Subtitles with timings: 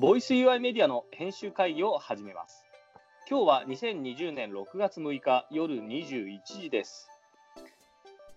[0.00, 2.64] ボイス UI メディアの編集会議を始めます。
[3.28, 7.10] 今日は2020年6月6日夜21時です。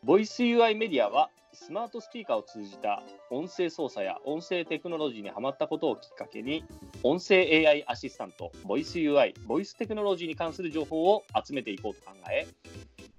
[0.03, 6.65] ボイス UI メディアはスマートスピーカーを通じた音声操作や音声テクノロジーにハマったことをきっかけに
[7.01, 7.35] 音声
[7.65, 12.45] AI アシスタント、ボイス UI、ボイステクノロジーに関する情報を集めていこうと考え、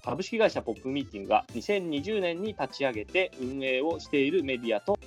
[0.05, 4.99] 株式会社ポップミーティングが2020年に立ち上げて運営をしているメディアと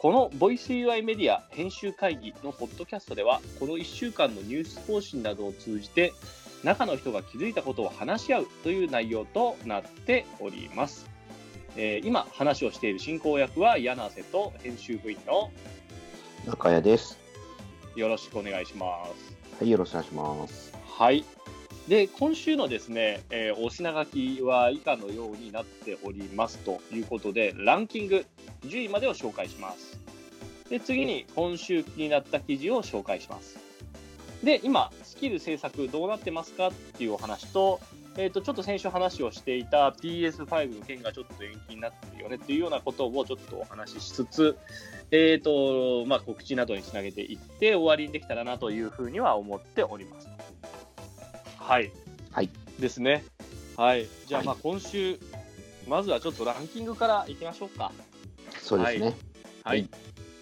[0.00, 6.14] このボイス UI メディア編集会議のポッドキャストでは、この1週間のニュース更新などを通じて、
[6.64, 11.04] 中の人が気づいたことを話し合うという内容となっております。
[11.76, 15.50] えー今、話をしている進行役は柳瀬と編集部員の
[16.46, 17.18] 中谷です。
[17.94, 19.36] よろしくお願いします。
[19.58, 20.72] はい、よろしくお願いします。
[20.96, 21.26] はい。
[21.88, 28.24] で、今週のですね、えーお品書きは以下のようになっておりますということで、ランキング
[28.62, 29.89] 10位までを紹介します。
[30.70, 33.58] で、次に今週気になった記事を紹介します。
[34.42, 37.80] で、今、スキル制作どうなってますかっていうお話と、
[38.16, 44.56] えー、とちょっと先週話をしていた PS5 の件がちょっと延期になってるよねっていうようなことをちょっとお話ししつつ、
[45.10, 50.28] えーとまあ、告知などにつなげていって終わりにできたらなというふうには思っております。
[51.58, 51.92] はい。
[52.32, 52.50] はい。
[52.78, 53.24] ですね。
[53.76, 54.06] はい。
[54.26, 55.18] じゃあ、はいまあ今週、
[55.86, 57.92] まずはちょっとランキングからいきましょうか。
[58.60, 59.16] そうですね。
[59.64, 59.80] はい。
[59.80, 59.90] はい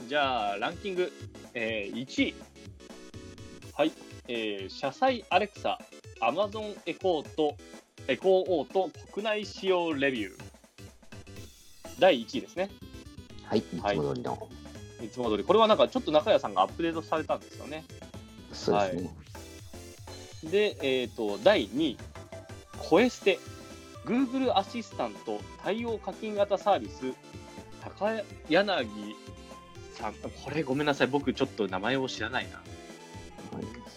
[0.08, 1.12] じゃあ、ランキング、
[1.52, 2.34] えー1位。
[3.74, 3.92] はい。
[4.26, 5.78] えー、車載アレクサ、
[6.22, 7.58] アマゾンエコーと、
[8.06, 10.34] エコーオート国内使用レビュー。
[11.98, 12.70] 第1位ですね。
[13.44, 14.48] はい、いつも通りの。
[15.04, 15.44] いつも通り。
[15.44, 17.84] これはなんかちょっと中谷さんがアップデートされたんですよね。
[18.54, 19.10] そうですね。
[20.50, 21.98] で、えっ、と、第2位、
[22.78, 23.38] コエステ、
[24.06, 27.12] Google アシスタント対応課金型サービス、
[27.82, 28.10] 高
[28.48, 28.86] 柳
[29.98, 32.56] さん、これごめんなさい、僕ちょっと名前を知らないな。
[32.56, 32.62] は
[33.62, 33.88] い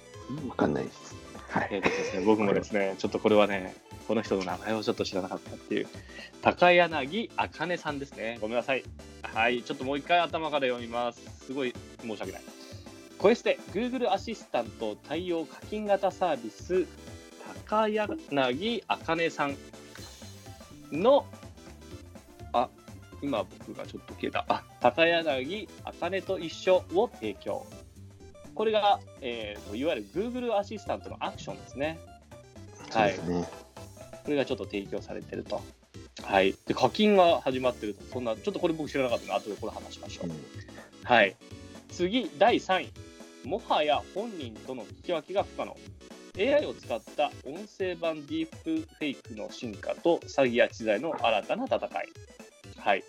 [0.47, 1.15] わかんないです。
[1.49, 1.67] はい。
[1.71, 3.75] えーとですね、僕もですね、ちょっとこれはね、
[4.07, 5.87] この人の名前をちょっと知らなかったっていう、
[6.41, 8.37] 高柳あかねさんですね。
[8.39, 8.83] ごめんなさい。
[9.23, 11.45] はい、ちょっともう一回頭から読みます。
[11.45, 12.41] すごい申し訳ない。
[13.17, 16.87] コエステ、Google アシスタント対応課金型サービス、
[17.65, 19.57] 高柳あかねさん
[20.91, 21.40] の、あ、
[23.21, 24.45] 今僕がちょっと消えた。
[24.47, 27.65] あ、高柳あかねと一緒を提供。
[28.53, 31.99] これが、えーと、いわゆる Google アシスタントのアクションですね。
[32.89, 33.47] そうですね。
[34.23, 35.61] これがちょっと提供されてると。
[36.23, 36.55] はい。
[36.67, 38.03] で、課金が始まってると。
[38.11, 40.27] そんな、ちょっとこれ僕知らなかったので、後でこれ話しましょう。
[40.27, 40.35] うん
[41.03, 41.35] はい。
[41.89, 42.91] 次、第3位。
[43.43, 45.75] もはや本人との聞き分けが不可能。
[46.37, 51.89] AI を使った音声版ディープフェイクの進化と詐欺や知財の新たな戦い。
[52.83, 53.03] はい。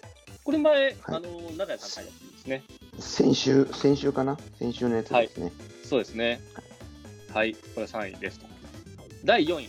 [0.44, 1.20] これ前、あの、
[1.56, 2.62] 中谷さん書いたやつですね。
[2.98, 4.38] 先週、先週かな？
[4.58, 5.52] 先週のやつですね。
[5.84, 6.40] そうですね。
[7.32, 8.46] はい、これ3位ですと。
[9.24, 9.68] 第4位、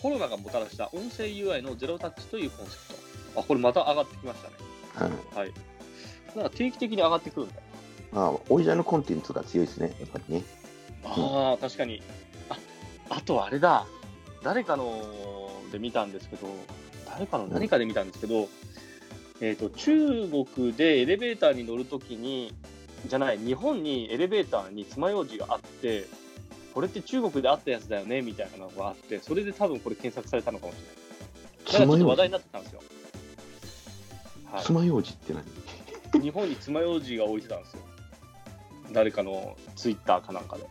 [0.00, 2.94] コロナがもたらした音声 UI のゼロタッチというコンセプ
[3.34, 3.40] ト。
[3.40, 4.54] あ、これまた上がってきましたね。
[4.94, 5.46] はい。
[5.46, 5.52] はい。
[6.34, 7.62] なんか定期的に上がってくるんだよ。
[8.12, 10.42] まあ、オリジナルコンテンツが強いですね、やっぱりね。
[11.04, 12.02] ああ、確かに。
[12.48, 12.56] あ、
[13.10, 13.84] あとあれだ。
[14.42, 16.48] 誰かので見たんですけど、
[17.10, 18.48] 誰かの何かで見たんですけど、
[19.40, 22.52] えっ、と、中国でエレベーターに乗るときに、
[23.06, 26.06] じゃない、日本にエレベーターに爪楊枝があって、
[26.74, 30.98] これって中国であったやつだよねみたいなのがあって、それで多分これ検索されたのかもしれない。
[31.66, 32.82] だからちょっと話題になってたんですよ。
[34.52, 35.42] は爪楊枝って何？
[36.20, 37.82] い、日本に爪楊枝が置いてたんですよ。
[38.92, 40.64] 誰かのツイッターかなんかで。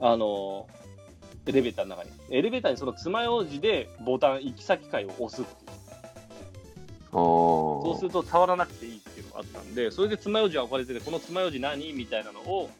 [0.00, 0.66] あの、
[1.46, 2.10] エレベーターの中に。
[2.30, 5.63] エレベーターにその爪楊枝でボタン、行き先階を押すって
[7.14, 12.70] そうすると触らなくていいっていうのがあったんで、それで爪楊枝が置かれてて、この爪楊枝何みたいなのを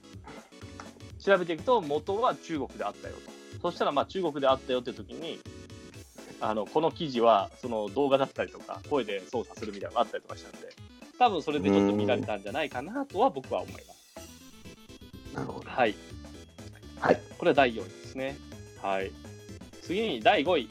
[1.21, 3.71] 調べていくと、元は中国であったよと。
[3.71, 5.39] そしたら、まあ中国であったよって時に、
[6.41, 10.69] あの、この記事は、その動画だったりとか、声で操作するみたいなのがあったりとかしたんで、
[11.19, 13.95] 多分それでちょっと見られたんじゃないかなとは僕は思います。
[15.35, 15.71] なるほど。
[15.71, 15.95] はい。
[16.99, 17.21] はい。
[17.39, 18.37] これは第4位ですね。
[18.83, 19.11] はい。
[19.83, 20.69] 次に第5位。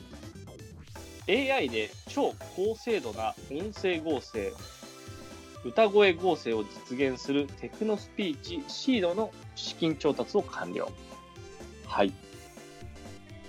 [1.28, 4.54] AI で超高精度な音声合成、
[5.64, 10.92] 歌声合成を実現するテクノスピーチシードの資金調達を完了。
[11.88, 12.14] はい。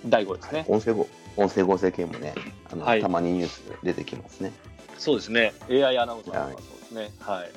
[0.06, 0.64] 第5位ですね。
[0.68, 1.06] 音声合
[1.36, 2.34] 音声合成系もね、
[2.70, 4.52] あのはいたまにニュースで出てきますね。
[4.98, 5.52] そうですね。
[5.68, 7.10] AI アナウンサーとかそうですね。
[7.18, 7.50] はい。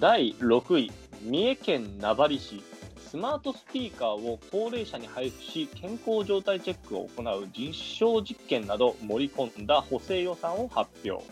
[0.00, 0.92] 第6位、
[1.22, 2.62] 三重県名張市、
[3.08, 11.24] スマートスピーカーを高齢者に配布し、健康状態チェックを行う実証実験など盛り込んだ補正予算を発表。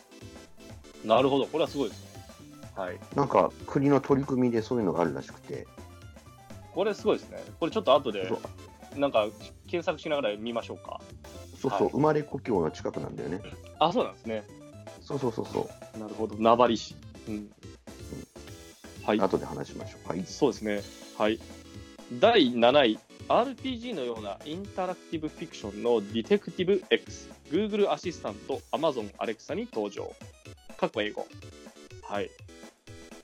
[1.04, 2.08] なるほど、これはすごいですね。
[2.76, 2.98] はい。
[3.16, 5.66] なんか国の取り組みでそういうのがあるらしくて、
[6.72, 7.42] これすごいですね。
[7.58, 8.32] これちょっと後で
[8.96, 9.26] なんか
[9.66, 11.00] 検索しながら見ましょうか。
[11.60, 13.40] そうそう、はい生まれ故郷の近くなんだよね。
[13.80, 14.44] あ、そうなんですね。
[15.00, 15.98] そうそうそうそう。
[15.98, 16.36] なるほど。
[16.36, 16.94] 名張市。
[17.28, 17.50] うん。
[19.04, 19.20] はい。
[19.20, 20.08] 後で話しましょう。
[20.08, 20.24] はい。
[20.24, 20.80] そうですね。
[21.18, 21.38] はい。
[22.12, 22.98] 第7位、
[23.28, 30.12] RPG のようなインタラクティブフィクションのディテクティブ X、Google アシスタント、Amazon Alexa に登場。
[30.76, 31.26] かっこ英語。
[32.02, 32.30] はい。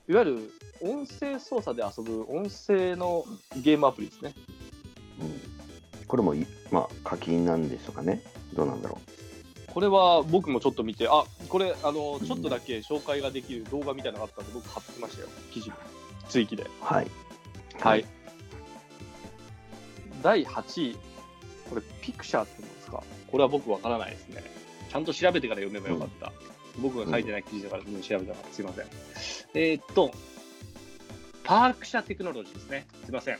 [0.09, 0.51] いわゆる
[0.81, 3.23] 音声操作で遊ぶ音声の
[3.61, 4.33] ゲームアプリですね。
[5.19, 8.23] うん、これもい、まあ、課金なんでしょうかね。
[8.55, 8.99] どうなんだろ
[9.67, 15.75] これは僕もちょっと見て、あこれ、あのちょっとだけ紹介ができる動画みたいなのがあったんで、僕、貼ってきましたよ、記事に、
[16.27, 16.63] 追記で。
[16.63, 16.67] う。
[16.81, 17.07] はい。
[17.79, 18.05] はい。
[20.21, 20.97] 第8位、
[21.69, 24.43] これ、ピクシャーって言うんですか、これは僕わからないですね。
[24.89, 26.33] ちゃんと調べてから読めばよかった。
[26.79, 28.85] 僕が書いてない記事だから、うん、調べたから、すいません。
[29.53, 30.11] えーっと、
[31.43, 32.85] パーク社テクノロジーですね。
[33.05, 33.39] すいません。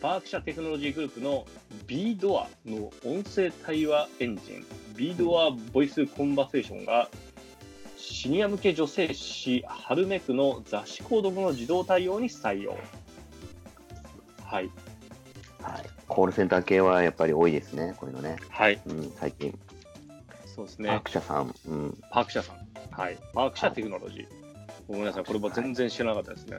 [0.00, 1.46] パーク社テクノロジーグループの
[1.86, 4.66] B ドアの音声対話エンジン、
[4.96, 7.08] B ドアボイスコンバセーションが、
[7.96, 12.78] シニア向け女性誌、春めくの雑誌購読の自動対応に採用。
[14.44, 14.70] はい。
[15.62, 15.86] はい。
[16.06, 17.94] コールセンター系はやっぱり多いですね。
[17.96, 18.36] こういうのね。
[18.48, 18.80] はい。
[18.86, 19.58] うん、最近。
[20.54, 21.00] そうですパーね。
[21.04, 21.54] ク社さん。
[21.68, 21.98] うん。
[22.10, 22.56] パーク社さん。
[22.90, 23.18] はい。
[23.34, 24.26] パーク社テクノロジー。
[24.86, 25.24] ごめんなさい。
[25.24, 26.58] これも全然知らなかったですね。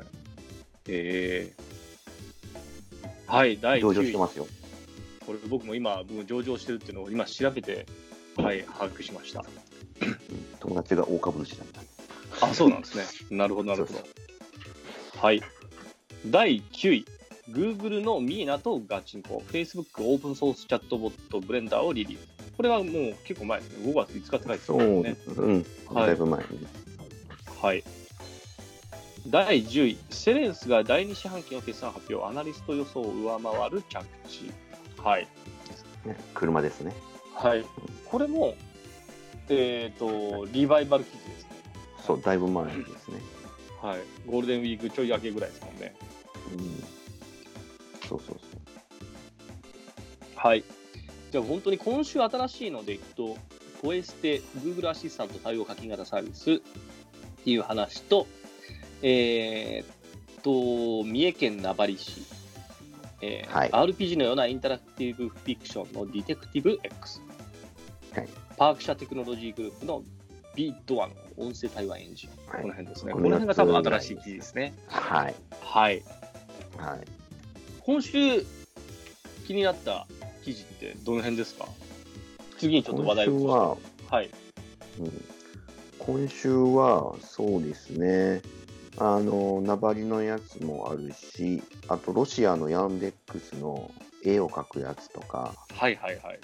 [0.88, 3.32] えー。
[3.32, 3.60] はい。
[3.60, 4.08] 第上場9位。
[4.08, 4.48] してますよ。
[5.26, 7.86] これ僕も今、僕上場してるっていうのを今調べて、
[8.38, 9.42] はい、把握しました。
[9.42, 9.46] うん
[10.60, 12.48] 友達が大株主だった。
[12.48, 13.04] あ、そうなんですね。
[13.38, 14.00] なるほど、なるほど。
[15.20, 15.42] はい。
[16.28, 17.06] 第9位。
[17.52, 22.28] Google のミーナとガチンコ、Facebook オープンソースチャットボットブレンダーをリリース。
[22.56, 23.92] これはもう結構前ですね。
[23.92, 25.16] 5月5日って書いてますそう、ね。
[25.28, 25.66] うん。
[25.88, 26.68] はいだいぶ前に。
[27.62, 27.84] はい。
[29.28, 34.52] 第10位、セレンスが第2四半期の決算発表、アナリスト予想を上回る着地。
[34.98, 35.28] はい。
[36.06, 36.94] ね車ですね。
[37.34, 37.66] はい。
[38.06, 38.56] これも、
[39.50, 41.50] えっ、と、リバイバル記事ですね。
[42.06, 43.20] そう、だいぶ前ですね。
[43.82, 44.00] はい。
[44.28, 45.96] ゴールデンウィークちょい明けぐらいですもんね。
[46.54, 46.99] うん。
[48.10, 48.38] そうそう
[50.36, 50.64] はい。
[51.32, 53.38] じゃあ本当に今週新しいのでいくと、
[53.82, 56.60] ポエステ、Google アシスタント対応課金型サービスっ
[57.44, 58.26] ていう話と、
[59.02, 62.22] えーっと、三重県名張市、
[63.22, 67.22] えーはい RPG のようなインタラクティブフィクションのディテクティブ X、
[68.14, 70.04] はいパーク社テクノロジーグループの
[70.56, 73.14] ビードアの音声対話エンジン、はいこの辺ですね。
[73.14, 74.74] この辺が多分新しい記事ですね。
[74.90, 75.02] そう。
[75.02, 75.36] はい。
[75.62, 76.04] はい。
[76.78, 77.19] はい。
[77.90, 78.46] 今週
[79.48, 80.06] 気になった
[80.44, 81.66] 記事ってどの辺ですか？
[82.60, 83.78] 次にちょっと話題をは、
[84.12, 84.30] はい。
[85.00, 85.26] うん、
[85.98, 88.44] 今週はそうですね、
[89.00, 93.90] あの、ナバリのやつもあるし、あとロシアのヤンデックスの
[94.24, 96.40] 絵を描くやつとか、はいはいはい。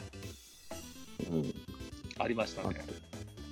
[1.30, 1.54] うん、
[2.18, 2.84] ありましたあね。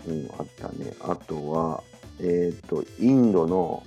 [0.08, 0.96] うん、あったね。
[1.02, 1.84] あとは、
[2.20, 3.84] えっ、と、インドの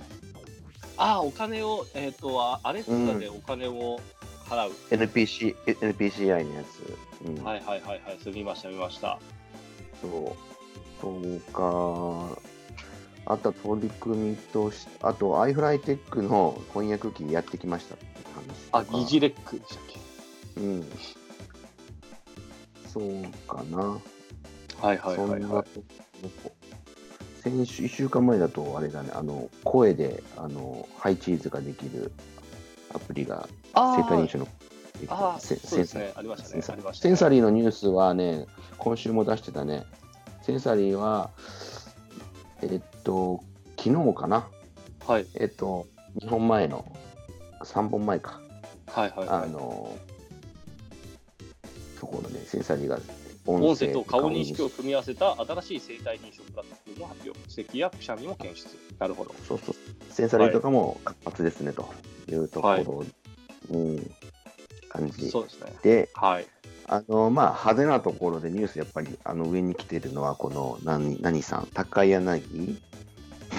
[0.97, 3.99] ああ、お金を、えっ、と、あアレクサでお金を
[4.49, 4.71] 払う。
[4.91, 6.97] NPC、NPCI のやつ、
[7.27, 8.17] うん、はいはいはいはい。
[8.21, 9.19] それ見ました見ました。
[10.01, 10.35] そう、
[11.01, 12.39] そうか、
[13.25, 19.83] あとは取り組みとし、あと、アイフライテックの翻訳機やってきましたって話あ、とか疑似レックでしたっ
[20.55, 20.61] け？
[20.61, 20.91] うん。
[22.87, 23.99] そうかな。
[24.79, 25.69] はいはいはいそんなはと
[26.43, 26.51] こ
[27.43, 32.11] 先週、1週間前だと、あれだね、あの、声で、あの、ハイチーズができる
[32.93, 34.47] アプリが、あ生体認ー証の、
[35.39, 39.85] センサリーのニュースはね、今週も出してたね。
[40.41, 41.29] センサリーは、
[42.61, 43.43] えっと、
[43.77, 44.47] 昨日かな。
[45.05, 45.85] はいえっと、
[46.19, 46.85] 2本前の、
[47.61, 48.39] 3本前か。
[48.87, 49.49] あはいはいはい。
[49.49, 49.95] の、
[51.99, 52.99] ところで、センサリーが
[53.47, 57.39] 音音声と顔認識を組み合わせた新しい生体認証プラットフォームを発表。
[57.49, 58.67] 咳やくしゃみも検出。
[58.99, 59.33] なるほど。
[59.47, 59.75] そうそう。
[60.09, 61.89] センサリーとかも活発ですね、と
[62.29, 63.05] いうところ、
[63.71, 64.11] うん、
[64.89, 65.73] 感じそうですね。
[65.81, 66.47] で、はい。
[66.87, 72.81] あの、まあ、派手なところでニュースやっぱり、あの、上に来てるのは、この、何、何さん、高柳？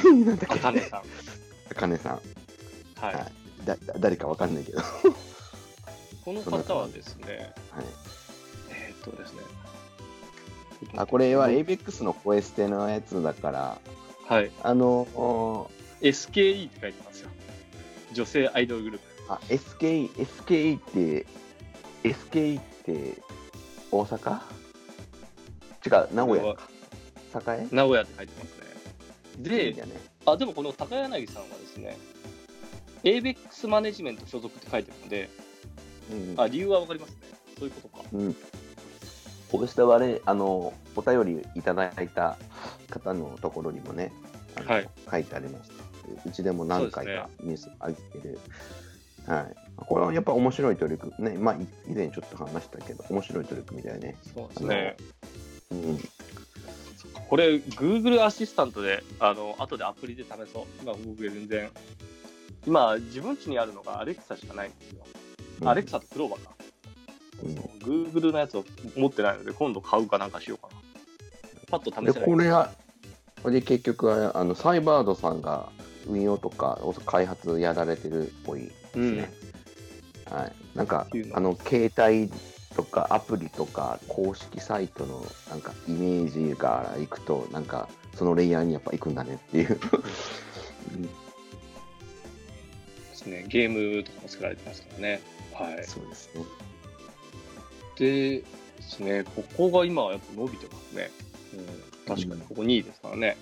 [0.04, 1.02] なんだっけあかねさん。
[1.68, 2.21] 高根さん。
[3.00, 3.14] はい。
[3.14, 3.33] はい
[3.64, 4.78] だだ誰かわかんないけど。
[4.78, 4.85] は
[6.25, 7.83] この方はですね、 い。
[8.71, 9.42] えーっとですね。
[10.97, 13.81] あ、これは ABEX のコエステのやつだから、
[14.27, 14.51] はい。
[14.63, 15.71] あの、お
[16.01, 17.31] SKE って書いてますよ。
[18.13, 19.33] 女性アイドルグループ。
[19.33, 21.27] あ、SKE、SKE って、
[22.05, 23.23] SKE って、
[23.91, 24.41] 大阪？
[25.87, 26.69] 違う、名古屋か。
[27.55, 27.69] 栄？
[27.71, 28.69] 名古屋って書いてますね。
[29.39, 29.85] でいいね。
[30.27, 31.97] あでもこの高柳さんはですね、
[33.05, 35.31] ABEX マネジメント所属って書いてるので、
[36.11, 37.17] うんあ理由は分かりますね。
[37.59, 38.05] そういうことか。
[38.13, 38.37] うん。
[39.50, 42.37] こうした我々あのお便りいただいた
[42.90, 44.12] 方のところにもね、
[44.67, 45.75] はい書いてありまして、
[46.26, 48.38] うちでも何回かニュース上げてる。
[49.26, 49.55] はい。
[49.76, 54.17] これはやっぱ面白い取り組みね、まあい以前ちょっと話したけど、面白い取り組みだよね。
[54.35, 54.97] そうですね。
[55.71, 55.99] うん。
[57.28, 60.64] これ、Google アシスタントで、あの後でアプリで試そう。
[60.83, 61.71] 今、僕全然。
[62.67, 65.05] 今、自分家にあるのが Alexa しかないんですよ。
[65.64, 66.58] アレクサとクローバーか。
[67.45, 68.64] うんそう Google のやつを
[68.97, 70.80] 持ってないので、今度買うかなんかしようかな。
[71.71, 72.28] パッと試でせない。
[72.28, 72.73] これは
[73.45, 75.71] で結局はあのサイバードさんが
[76.07, 79.30] 運用とか開発やられてるっぽいですね。
[80.30, 82.30] はい、なんかあの携帯
[82.75, 89.68] とかアプリとか公式サイトのなんかイメージからいくとなんかそのレイヤーにやっぱ行くんだねっていう。
[89.68, 89.78] で
[93.14, 93.45] すね。
[93.49, 95.21] ゲームとかも作られてますからね。
[95.54, 95.85] はい。
[95.85, 96.42] そうですね。
[97.99, 98.45] でで
[98.83, 101.11] すね、ここが今やっぱ伸びてますね。
[102.07, 103.37] うん、確かに、ここ2位ですからね。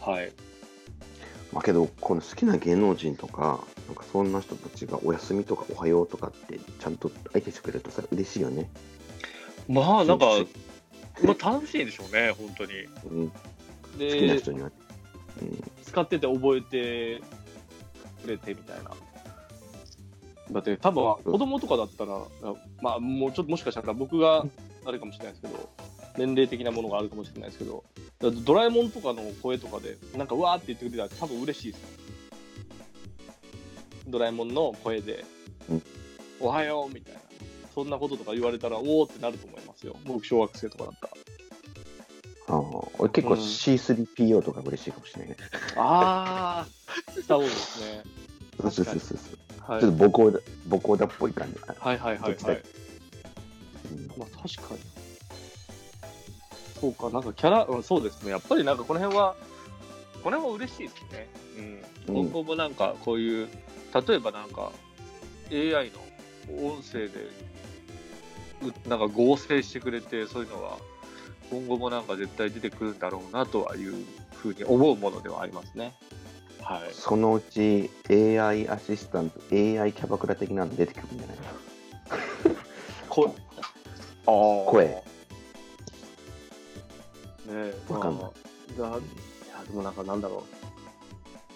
[0.00, 0.32] はい。
[1.52, 8.68] まあけどこの好きな芸能人とかなんかそんな人たちがお休みとかおはようとかってちゃんと相手してくれるとさ嬉しいよね。
[9.66, 12.72] まあ、なんか好、まあ、楽しいでしょうね、本当に。
[13.10, 13.34] うん、好
[13.98, 14.70] きなで、人には。
[15.40, 17.22] うん使ってて覚えて
[18.22, 18.90] くれてみたいな。
[20.50, 22.22] だって多分子供とかだったら、
[22.80, 24.44] まあもうちょっともしかしたら僕が
[24.84, 25.68] あれかもしれないですけど、
[26.16, 27.84] 年齢的なものがあるかもしれないですけど、
[28.44, 31.88] ドラえもんとかの声とかで、なんかうわーって言ってくれたら多分嬉しいですよ。
[34.08, 35.24] ドラえもんの声で、
[35.70, 35.82] うん
[36.40, 37.20] おはようみたいな。
[37.74, 39.96] そんなこととか言われたら、おおってなると思いますよ。
[40.04, 41.12] 僕、小学生とかだったら。
[42.50, 42.62] ああ
[42.98, 45.36] 俺結構うん C3PO とか嬉しいかもしれないね。
[45.76, 48.02] あー、スター・ウォーズですね。
[48.60, 49.37] そうそうそうそう。
[49.68, 51.58] はいちょっと母校だ母校だっぽい感じ。
[51.78, 52.62] はいはいはいはい。
[54.16, 54.80] まあ確かに。
[56.80, 58.30] そうか、なんかキャラ、うん、そうですね。
[58.30, 59.36] やっぱりなんかこの辺は、
[60.24, 61.28] この辺は嬉しいですね。
[61.58, 61.64] うん。
[61.64, 63.48] うん今後もなんかこういう、
[64.08, 64.72] 例えばなんか
[65.50, 67.28] AI の音声で、
[68.62, 70.78] うなんか合成してくれて、そういうのが
[71.50, 73.94] 今後もなんか絶対出てくるんだろうなとはいう
[74.36, 75.92] ふうに思うものではありますね。
[76.74, 76.90] はい。
[76.92, 81.36] そのうち AI アシスタント、AI キャバクラ的なの出てくるんじゃない？
[83.08, 83.34] こ
[84.26, 84.64] あー。
[84.70, 84.84] 声。
[84.86, 85.02] ね
[87.48, 88.22] えわかんない。
[88.78, 89.00] まあだいや
[89.66, 90.42] でもなんかなんだろう。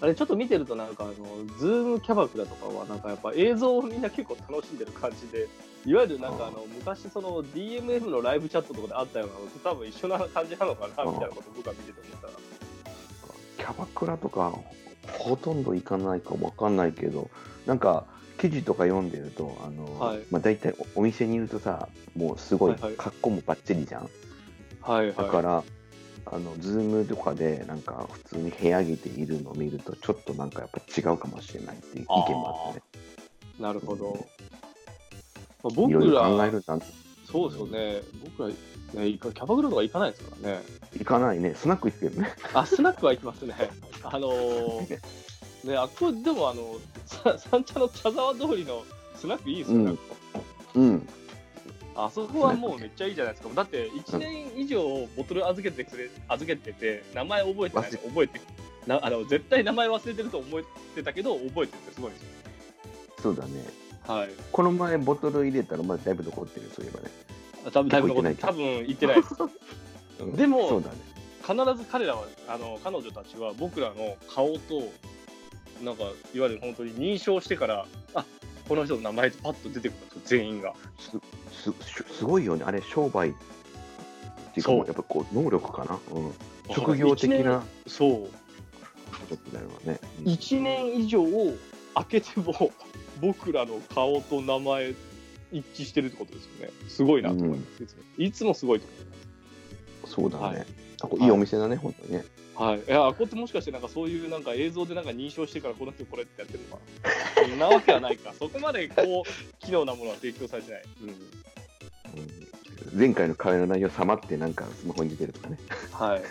[0.00, 1.14] あれちょっと見てるとなんかあの
[1.59, 5.47] ズームキャバクラとかはなんかやっぱ映像をみんな結構楽しんでる感じで
[5.87, 12.33] いわゆるなんかあの昔その DMF のライブチャットとかであったようなのと多分一緒な感じなのかなみたいなことを僕は見てて思ったら
[13.59, 14.52] キャバクラとか
[15.09, 17.31] ほとんど行かないかもわかんないけど、
[17.67, 18.05] なんか
[18.39, 20.21] 記事とか読んでると、あの、はい。
[20.31, 24.09] まあ大体おお店にいるとさ、もうすごい格好もバッチリじゃん。
[24.81, 25.17] はいはい。
[25.17, 25.65] だから、
[26.27, 32.85] あの、ズームとかでなんか普通に部屋着でいるのを見ると、ちょっとなんかやっぱ違うかもしれないっていう意見もあってね。
[33.61, 34.27] なるほど、
[35.63, 36.79] まあ、い僕ら考えるんだ。
[37.31, 38.03] そうですよね。
[38.25, 38.55] 僕ら、ね、
[38.95, 40.63] キャバクラとか行かないですからね
[40.99, 41.55] 行かないね。
[41.55, 42.31] スナック行くけどね。
[42.55, 43.55] あ、スナックは行きますね。
[44.05, 44.99] あのー、
[45.65, 48.85] ね、あこれでもあの、さ三茶の茶沢通りの
[49.17, 49.97] スナックいいですよ、
[50.75, 51.09] うん。
[51.95, 53.55] あそこはもうめっちゃいいじゃないですか。
[53.55, 54.83] だって1年以上
[55.17, 58.41] ボトル預けてくれ、預けてて、名前覚えてない覚えて
[58.87, 60.63] なあの、絶対名前忘れてると思っ
[60.95, 62.29] てたけど、覚えてるってすごいですよ。
[63.23, 63.51] そうだね。
[64.07, 64.31] はい。
[64.51, 67.11] この前ボトル入れたらまだだいぶ残ってる、そういえばね。
[67.71, 69.35] 多分だいぶ残って結構多分行ってないです。
[70.21, 70.97] うんでもそうだね。
[71.42, 74.92] 必ず彼らは、あの彼女たちは僕らの顔と、
[75.83, 78.25] なんか、いわゆる本当に認証してから、あ
[78.69, 80.75] この人の名前パッと出てくるんですよ、全員が。
[80.99, 83.33] すすすごいよね、あれ、商売っ
[84.54, 86.33] ていうか、やっぱこう能力かな、うん、
[86.75, 88.31] 職業的なそう。
[89.52, 89.99] だよね。
[90.25, 91.25] 1年以上
[91.95, 92.71] 空けても、
[93.21, 94.95] 僕らの顔と名前
[95.52, 96.73] 一致してるってことですよね。
[96.88, 97.97] すごいなと思います。
[98.19, 99.22] いつもすごいと思います。
[100.07, 100.67] そうだね、はい
[101.03, 102.25] あこいいお店だね、本当にね。
[102.55, 106.83] はい、いや、あこってもしかして、なんかそういうなんか映像でなんか認証してから、この人これってやってるのか
[107.43, 107.43] な。
[107.49, 108.33] そんなわけはないか。
[108.39, 110.83] そこまでこう、機能なものは提供されてない。
[111.03, 111.09] うん。
[111.09, 111.17] うん
[112.95, 115.59] 前回の会話の内容、さまってなんかスマホに出てるとかね。
[115.93, 116.23] はい。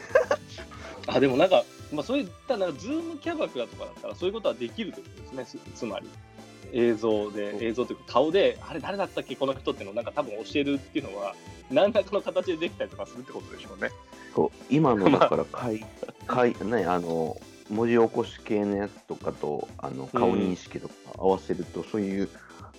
[1.08, 6.08] あ、でもなんか、まあそういった、なんかズームキャバクラとかだったら、そういうことはできるってことですね、つつまり。
[6.74, 11.36] 映像で、映像というか顔で、あれ誰だったっけ、この人っていうのをなんか多分教えるっていうのは、
[11.70, 13.90] 何らかの形でできたりとかするってことでしょうね。
[14.36, 15.86] そう今のだから会、
[16.28, 17.38] 会ね、あの
[17.70, 22.30] 文字起こし系のやつとかとあの顔認識とか合わせると、そういう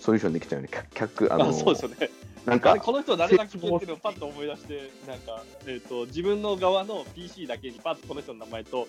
[0.01, 0.71] ソリューションできちゃうよね。
[0.95, 2.11] 客あのあそうですよね。
[2.45, 8.89] なんかこの人誰だっけっていうのをパッと思い出して、なんか、えー、と自分の側の PC だけにパッとこの人の名前と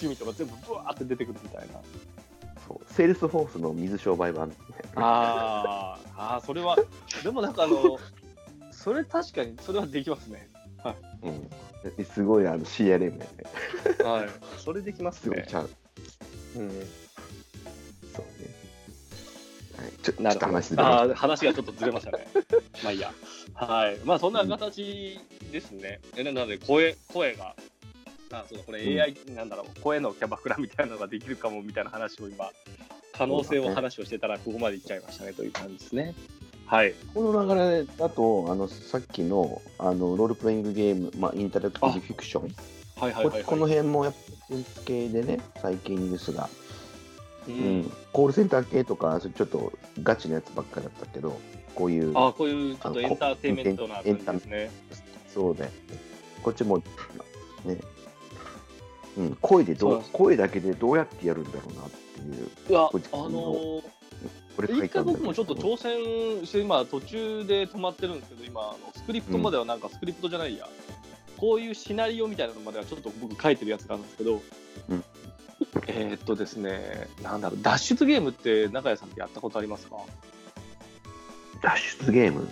[0.00, 1.80] 趣味とか全部ブワーって出てくるみたいな。
[2.66, 5.02] そうセールスフォースの水商売版みたいな。
[5.02, 6.76] あーあー、それは、
[7.22, 7.98] でもなんかあの、
[8.70, 10.48] それ確かに、それはできますね。
[11.22, 11.30] う
[12.00, 13.26] ん、すごいあの CRM ね。
[14.04, 14.28] はい。
[14.58, 15.56] それできますねすごいち。
[15.56, 15.70] ゃう。
[16.56, 16.70] うん、
[18.14, 18.54] そうね。
[19.76, 22.26] はい、ちょちょっと話してまあー話がちょっとずれましたね。
[22.82, 23.12] まあいいや。
[23.54, 23.98] はい。
[24.04, 25.18] まあそんな形
[25.50, 26.00] ですね。
[26.16, 27.56] えなので声、声が、
[28.40, 32.50] あそうだ、これうん AI、なんだろう、声のキャバクラみたいなのができるかもみたいな話を今、
[33.12, 36.14] 可能性を話をしてたら、ここまでいっちゃいましたねという感じですね。
[36.66, 36.94] はい。
[37.12, 42.42] この流れだと、あのさっきのあのロールプレイングゲーム、まあ、インタラクティブフィクション、
[42.96, 43.44] はいはいはい、はい。
[43.44, 44.18] ここの辺もやっぱ
[44.50, 46.48] り系でね、最近ニュースが、
[47.46, 49.72] ううんん、コールセンター系とか、それちょっと
[50.02, 51.38] ガチなやつばっかだったけど、
[51.74, 54.70] こういう、あこういうちょっとエンターテインメントな感じですね。
[55.32, 55.70] そうね。
[56.42, 56.82] こっちも、ね、
[59.16, 63.82] うん、声でどそうう、声だけでどうやってやるんだろうなっていう、いや、あのー
[64.56, 70.68] 一回僕もちょっと挑戦して、今、途中で止まってるんですけど、今、あのスクリプトまではなんか、スクリプトじゃないや、
[71.36, 74.40] こういうシナリオみたいなのまではちょっと僕書いてるやつがあるんですけど、
[74.90, 75.04] うん。
[75.88, 79.96] えーっとですね、なんだろう、脱出ゲームって中谷さんってやったことありますか？
[81.60, 82.48] 脱出ゲーム？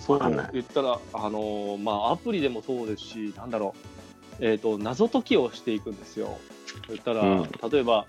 [0.00, 3.93] そう言ったら、あのーまあ、アプリでもそうですし、なんだろう、
[4.40, 6.38] えーっと、謎解きをしていくんですよ。
[6.88, 8.06] 言ったら、うん例えば、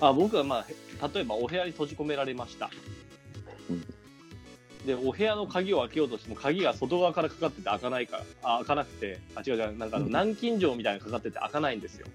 [0.00, 0.74] あ僕は、まあ、へ
[1.14, 2.70] 例えばお部屋に閉じ込められました。
[3.70, 3.84] うん
[4.86, 12.06] で、お部屋の鍵を開けようとしても、鍵が外側からかかってて開かないから、あ開かなくて、あ、違う違う、なんか南京錠みたいなのかかってて開かないんですよ。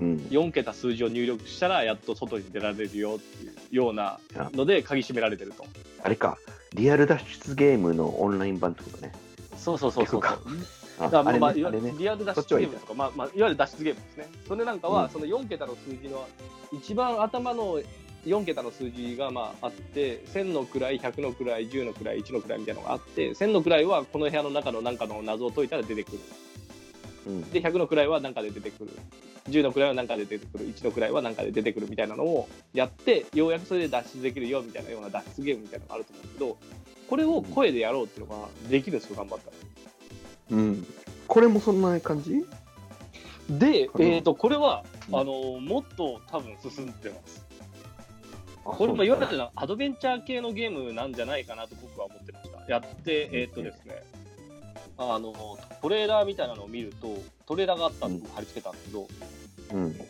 [0.00, 4.20] うん、4桁数字を入力したら、やっと外に出られるよっていうような
[4.52, 5.66] ので、鍵閉められてると。
[6.02, 6.38] あれか、
[6.74, 9.12] リアル脱出ゲームのオンライン版ってことね。
[9.56, 10.22] そうそうそうそう。
[10.98, 11.98] だからまあまあ、ね、いわゆる。
[11.98, 14.28] リアル脱出ゲームとか、まあまあ、いわゆる脱出ゲームですね。
[14.46, 16.26] それなんかは、うんその4桁の数字の、
[16.72, 17.80] 一番頭の
[18.24, 26.18] 4桁の数字がまああって、1000の位、100の位、10の位、1の位みたいなのがあって、1000の位はこの部屋の中の何かの謎を解いたら出てくる。
[27.26, 28.90] うんで、100の位は何かで出てくる。
[29.48, 30.66] 10の位は何かで出てくる。
[30.72, 36.56] 1の位は何かで出てくるみたいなのをやって、ようやくそれで脱出できるよみたいなような脱出ゲームみたいなのがあると思うんですけど、
[37.08, 39.56] これを声でやろうっていうのができるんですよ、頑張ったら。
[40.50, 40.86] うん。
[41.26, 42.44] これもそんな感じ？
[43.48, 47.44] で、これはえー、とこれは、うんあのもっと多分進んでます。
[48.64, 52.72] ここれもいわゆるアドベンチャー系のゲームなんじゃないかなと僕は思ってました。
[52.72, 54.02] やって、えっ、とですね、
[54.96, 59.08] あのトレーラーみたいなのを見ると、トレーラーがあったんで僕貼り付けたんですけど、
[59.72, 60.00] うん。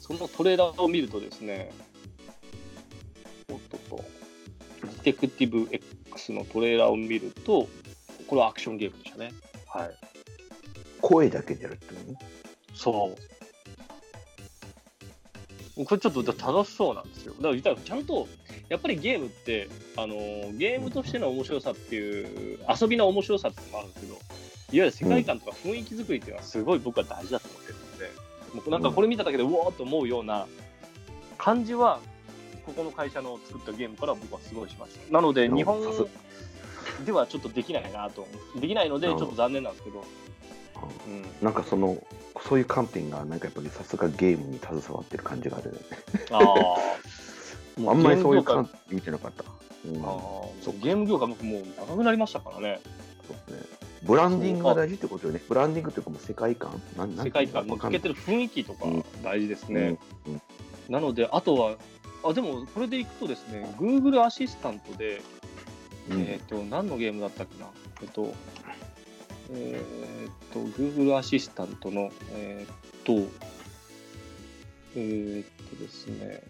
[0.00, 1.70] そのトレーラーを見るとですね、
[3.52, 4.04] おっとっと、
[4.82, 7.68] ディテクティブ X のトレーラーを見ると、
[8.26, 9.32] これはアクションゲームでしたね。
[9.68, 9.90] はい。
[11.00, 12.18] 声だけでやるってことね。
[12.74, 13.16] そ
[15.76, 15.84] う。
[15.84, 17.34] これちょっと正しそうなんですよ。
[17.34, 18.26] だから言ったらちゃんと、
[18.68, 20.16] やっぱりゲームって、あの
[20.54, 24.20] ゲームとしての面白さっていう、遊びの面白さっていうのもあるんですけど、いわ
[24.70, 28.10] ゆる世界観とか雰囲気作りっていうのはすごい僕は大事だと思ってるので、
[28.54, 30.46] もうなんかこれ見ただけでうわーっと思うような
[31.36, 32.00] 感じは、
[32.66, 35.12] ここの会社の作ったゲームから僕はすごいしました。
[35.12, 35.80] なので、うん日本
[37.04, 38.26] ではちょっとできないなと。
[38.56, 40.04] できないので、ちうんょっと残念なんですけど、
[41.06, 42.02] うん、なんかその、
[42.46, 45.80] そういう観点が、なんかやっぱりさすがゲームに携わってる感じがあるよね。
[46.30, 47.88] ああ。
[47.90, 49.44] あんまりそういう観点見てなかった。
[49.88, 50.02] うん、あ
[50.60, 52.80] そうゲーム業界僕もう長くなりましたからね。
[53.48, 53.58] うね。
[54.02, 55.40] ブランディングが大事ってことよね。
[55.48, 56.80] ブランディングっていうかもう世界観
[57.22, 59.98] 世界観わかんないのつけてる雰囲気とかうん大事ですね。
[60.26, 60.42] うんうん
[60.88, 61.76] なので、あとは、
[62.24, 65.22] あ、でもこれでいくとですね、Google アシスタントで、うん
[66.10, 67.68] えっ、と、何のゲームだったっけな？
[68.02, 68.34] えっと、
[69.52, 69.82] え
[70.28, 73.12] っ、と、Google アシスタントの、えっ、と、
[74.96, 76.42] えっ、とですね、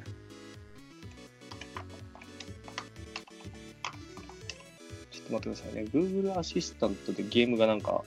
[5.10, 5.88] ちょっと待ってくださいね。
[5.92, 8.04] Google アシスタントでゲームがなんか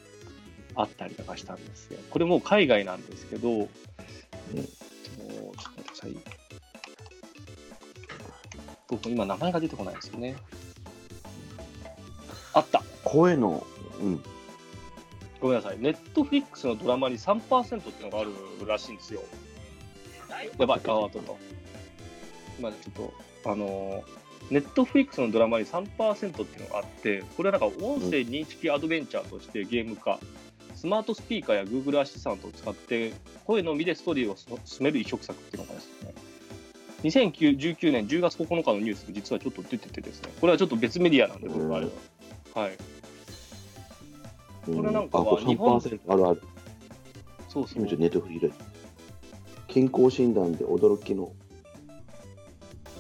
[0.76, 2.00] あったりとかしたんですよ。
[2.10, 3.70] これもう海外なんですけど、えっと
[4.54, 6.16] ちょっと待ってください。
[8.88, 10.36] 僕今名前が出てこないですよね。
[12.54, 13.66] あった声の、
[14.02, 14.24] うん。
[15.40, 15.80] ごめんなさい。
[15.80, 18.32] ネットフリックスのドラマに3%っていうのがある
[18.68, 19.22] らしいんですよ。
[20.58, 21.38] やばい、あ、あったと。
[22.60, 23.14] 今ちょっと、
[23.52, 24.04] あの
[24.50, 30.20] ネットフリックスのドラマに3%っていうのがあって、これはなんか音声認識アドベンチャーとしてゲーム化
[30.82, 33.14] スマートスピーカーや Google アシスタントを使って、
[33.46, 36.14] 声のみでストーリーを進める移植作っていうのがですね、
[37.04, 41.92] 2019年10月9日のニュースで実はちょっと出ててですね、これはちょっと別メディアなんで、僕はあれは。
[42.54, 42.78] はい。
[44.68, 46.42] うんこれなんかはあこれ日本3%あるある。
[47.50, 47.84] そうそう。
[47.84, 48.52] ネットフリーで。
[49.68, 51.32] 健康診断で驚きの。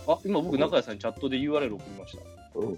[0.08, 2.18] あ、今僕、中谷さんにチャットで URL 送りまし
[2.56, 2.78] うん。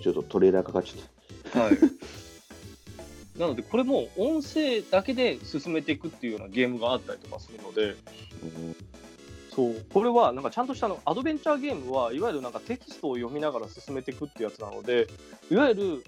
[0.00, 1.58] ちょっとトレーラーかかっちゃった。
[1.58, 1.60] た。
[1.60, 1.78] はい。
[3.38, 7.96] なので、これも音声だけで進めていくっていうようなゲームがあったりとかするので、うん
[9.56, 15.08] そう、これはなんかちゃんとしたあのアドベンチャーゲームは、いわゆるなんかテキストを読みながら進めていくってやつなので、
[15.50, 16.04] いわゆる、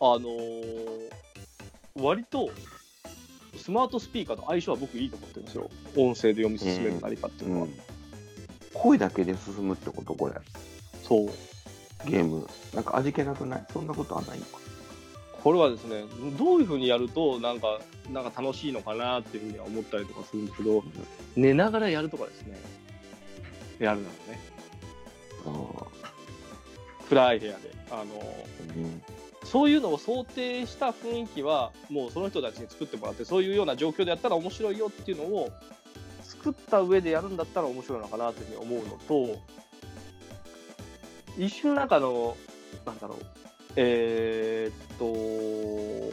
[0.00, 1.10] あのー
[1.96, 2.50] 割と
[3.56, 5.68] スマートスピーカーと相性は僕いいと思ってるんですよ。
[5.96, 7.66] 音声で読み進める何かっていうのは。
[7.66, 7.74] うん
[8.72, 10.34] 声だけで進むってことこれ。
[11.02, 11.26] そう。
[12.08, 12.48] ゲーム。
[12.72, 13.66] なんか味気なくない？
[13.72, 14.58] そんなことはないのか。
[15.42, 16.04] これはですね、
[16.38, 20.82] どういうふうにやると、なんか、なんか楽しいのかなっていうふうには思ったりとかするんですけど、
[21.36, 22.58] 寝ながらやるとかですね、
[23.78, 24.40] やるなのね、
[27.08, 27.70] 暗い部屋で。
[27.90, 28.04] あの
[28.76, 29.02] うん
[29.50, 35.50] そういうのを想定した雰囲気は、もうその人たちに作ってもらって、そういうような状況でやったら面白いよっていうのを
[36.22, 39.40] 作った上でやるんだったら面白いのかなというふうに思うのと、
[41.36, 42.36] 一瞬なんかの、
[42.86, 43.18] なんだろう、
[43.76, 46.12] えーっ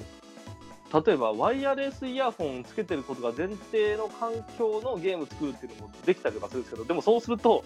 [0.91, 7.63] と、例えばワイヤレスイヤホンつけてることが前提の環境のゲーム作るっていうのもできたりとかするんですけど、でもそうすると、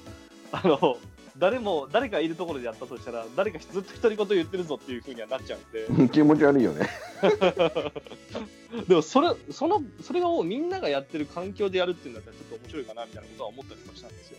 [0.52, 0.98] あの、
[1.38, 6.90] 誰も、誰かいるところでやったとしたら、誰かずっと独り言言ってるぞっていうふうにはなっちゃうんで、気持ち悪いよね。
[8.88, 14.38] でもそれ、その、それをみんながやってる環境でやるっていうんだったら、ちょっと面白いかなみたいなことは思ったりもしたんですよ。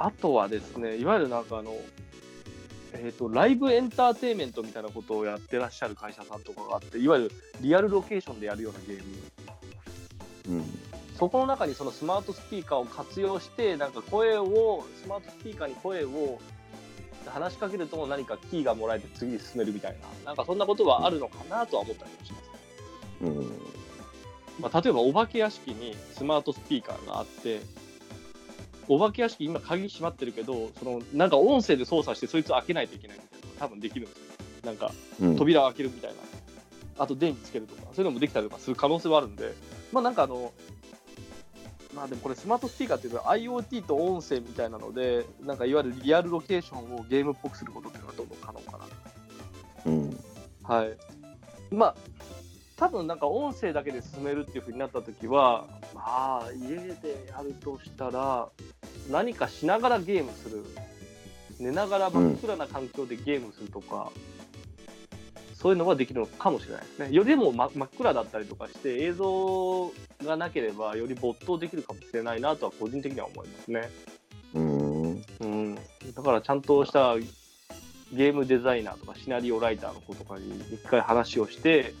[0.00, 1.76] あとはですね、いわゆるなんかあの、
[2.94, 8.96] えー、とライブエンターテインメントみたいなことをやってらっしゃる会社さんとかがあって、いわゆるリアルロケーションでやるようなゲー
[10.48, 10.64] ム、うん。
[11.18, 16.40] そこの中にそのスマートスピーカーを活用して、なんか声を、スマートスピーカーに声を
[17.26, 22.50] 話しかけると何かキーがもらえて次に進めるみたいな、なんかそんなことはあるのかなとは思ったりもします。
[23.20, 23.60] うん。
[24.60, 27.60] まあ、例えばお化け屋敷にスマートスピーカーがあって、
[28.90, 34.24] お化け屋敷今鍵閉まってるけど、そのなんか音声で操作してそいつ開けないといけないみたいなのが多分できるんですよ。
[34.64, 34.92] なんか。
[35.38, 36.16] 扉を開けるみたいな。
[36.98, 39.54] あと電気つけるとか、そういうのもできたりとかする可能性はあるんで、
[39.92, 40.52] まあなんかあの、
[41.94, 48.86] まあでもこれスマートスピーカーっていうのは IoT と音声みたいなので、なんかいわゆるリアルロケーションをゲームっぽくすることっていうのはどんどん可能かな。
[49.86, 50.24] うん。
[50.64, 50.96] はい。
[51.72, 51.96] まあ、
[52.76, 58.48] 多分なんか音声だけで進めるっていう風になったときは、まあ、家でやるとしたら、
[59.10, 60.64] 何かしながらゲームする。
[61.58, 64.10] 寝ながら真っ暗な環境でゲームするとか、
[65.54, 67.12] そういうのはできるのかもしれないですね。
[67.12, 69.92] よりも、ま、真っ暗だったりとかして、映像
[70.24, 73.90] がなければ、より没頭できるかもしれないなとは個人的には思いますね。
[74.54, 75.24] うん。
[75.40, 77.16] うん、だからちゃんとした
[78.12, 81.92] ゲームデザイナーとかシナリオライターの子とかに一回話をして、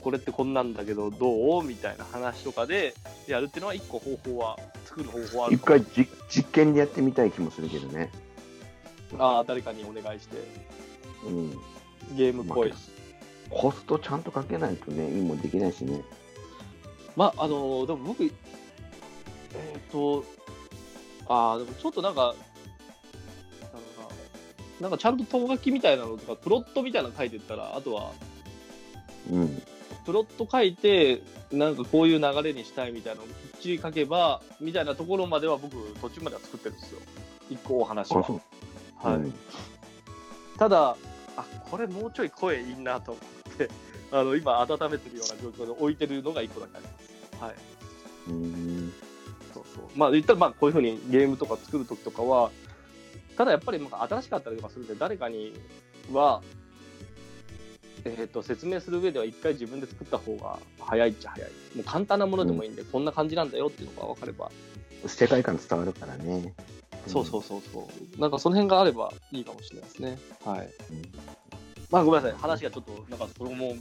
[0.00, 1.62] これってこんなんだけどどう？
[1.62, 2.94] みたいな話とかで
[3.26, 4.58] やるっていうのは一個方法は、
[4.90, 8.10] 作る方法はある一回じ実験でやってみたい気もするけどね。
[9.18, 10.36] ああ、誰かにお願いして、
[11.26, 11.50] うん。
[12.16, 12.72] ゲームっぽい。
[13.48, 16.02] コストちゃんとかけないとね、いいもんできないしね。
[17.16, 18.30] まあ、あのでも僕、えっ、
[19.90, 20.24] と、
[21.28, 22.34] ああ、でもちょっとなんか、
[23.62, 24.14] なんか、
[24.80, 28.12] なんかちゃんととがきみたいなのとか、プロットみたいなの書いてったら、あとは、
[29.30, 29.62] うん。
[30.06, 37.00] プロット書いて、なんかこういう流れにしたいみたいなのをきっちり書けば、みたいなところまでは僕、途中までは作ってるんですよ。
[37.50, 38.22] 一個お話は。
[38.22, 39.34] はいうん
[40.60, 40.94] ただ、
[41.38, 43.20] あこれもうちょい声いいなと思
[43.54, 43.70] って、
[44.12, 46.98] あの今、温めてるような状況で置いてるのが一個だけありま
[47.38, 47.42] す。
[47.42, 47.54] はい。
[48.28, 48.92] うん。
[49.54, 49.84] そうそう。
[49.96, 52.50] まあ言ったら、まあこういうふうにゲームとか作るときとかは、
[53.38, 55.54] ただやっぱりなんか新しかったりとかするんで、誰かに
[56.12, 56.42] は、
[58.04, 61.50] えー、と説明する上では一回自分で作った方が早いっちゃ早い。
[61.76, 64.50] もう簡単なものでもいいんで、こんな感じなんだよっていうのが分かれば、
[65.06, 66.52] 世界観伝わるからね。
[67.06, 68.20] そうそうそうそう。
[68.20, 70.18] なんかその辺があればいいかもしれないですね。
[70.44, 70.66] はい。
[70.90, 71.02] うん
[71.90, 72.38] まあごめんなさい。
[72.38, 73.74] 話がちょっと、なんかそれも、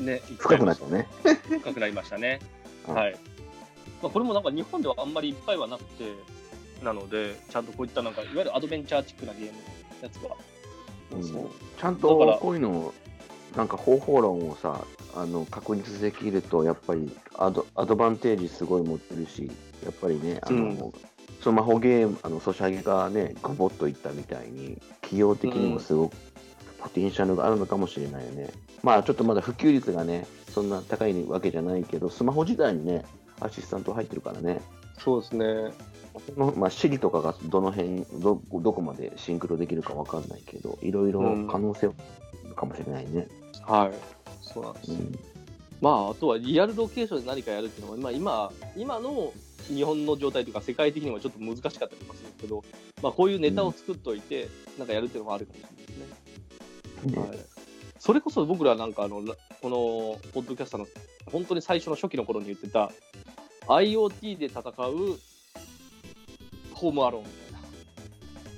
[0.00, 1.06] ね、深くなったね。
[1.48, 2.40] 深くなりましたね。
[2.88, 3.16] うんはい。
[4.02, 6.12] まあ、これもなんか日本ではあんまりいっぱいはなくて、
[6.82, 9.58] なので、ちゃんとこういったなんか、いわゆるアドベンチャーチックなゲームの
[10.02, 10.34] やつが、
[11.12, 12.92] うんちゃんとこういうの
[13.56, 19.50] なんか方法論をさあの確立できるとやっぱりアドアドバンテージすごい持ってるし
[19.82, 20.92] やっぱりねあの、うん
[21.40, 26.16] スマホゲーム、あのソシャゲがね、ガボッといったみたいに、企業的にもすごく
[26.78, 28.50] ポテンシャルがあるのかもしれないよね。
[28.82, 33.04] まあちょっとまだ普及率がね、そんな高いわけじゃないけど、スマホ自体にね、
[33.40, 34.60] アシスタント入ってるからね。
[34.98, 35.72] そうですね。
[36.34, 41.94] そのまあ、シリとかがどの辺ど、どこまでシンクロできるかわかんないけど、いろいろ可能性は
[42.44, 43.28] あるかもしれないね。
[43.62, 43.92] はい。
[44.42, 44.92] そうなんです。
[44.92, 45.18] うん
[45.80, 49.32] まあ、あとはリアルロケーションで何かやるっていうのは、まあ、今、今の
[49.68, 52.62] 日本の状態というか、世界的にもちょっと難しかったりとかするけど、
[53.02, 57.22] まあ、こういうネタを作っといて、なんかやるっていうのもあるかもしれないですね。
[57.22, 57.38] ねはい、
[57.98, 60.86] それこそ僕らなんかあの、ラこのポッドキャスターの
[61.32, 62.92] 本当に最初の初期の頃に言ってた、
[63.66, 65.18] IoT で戦う
[66.80, 67.60] ホームアローンみたいな。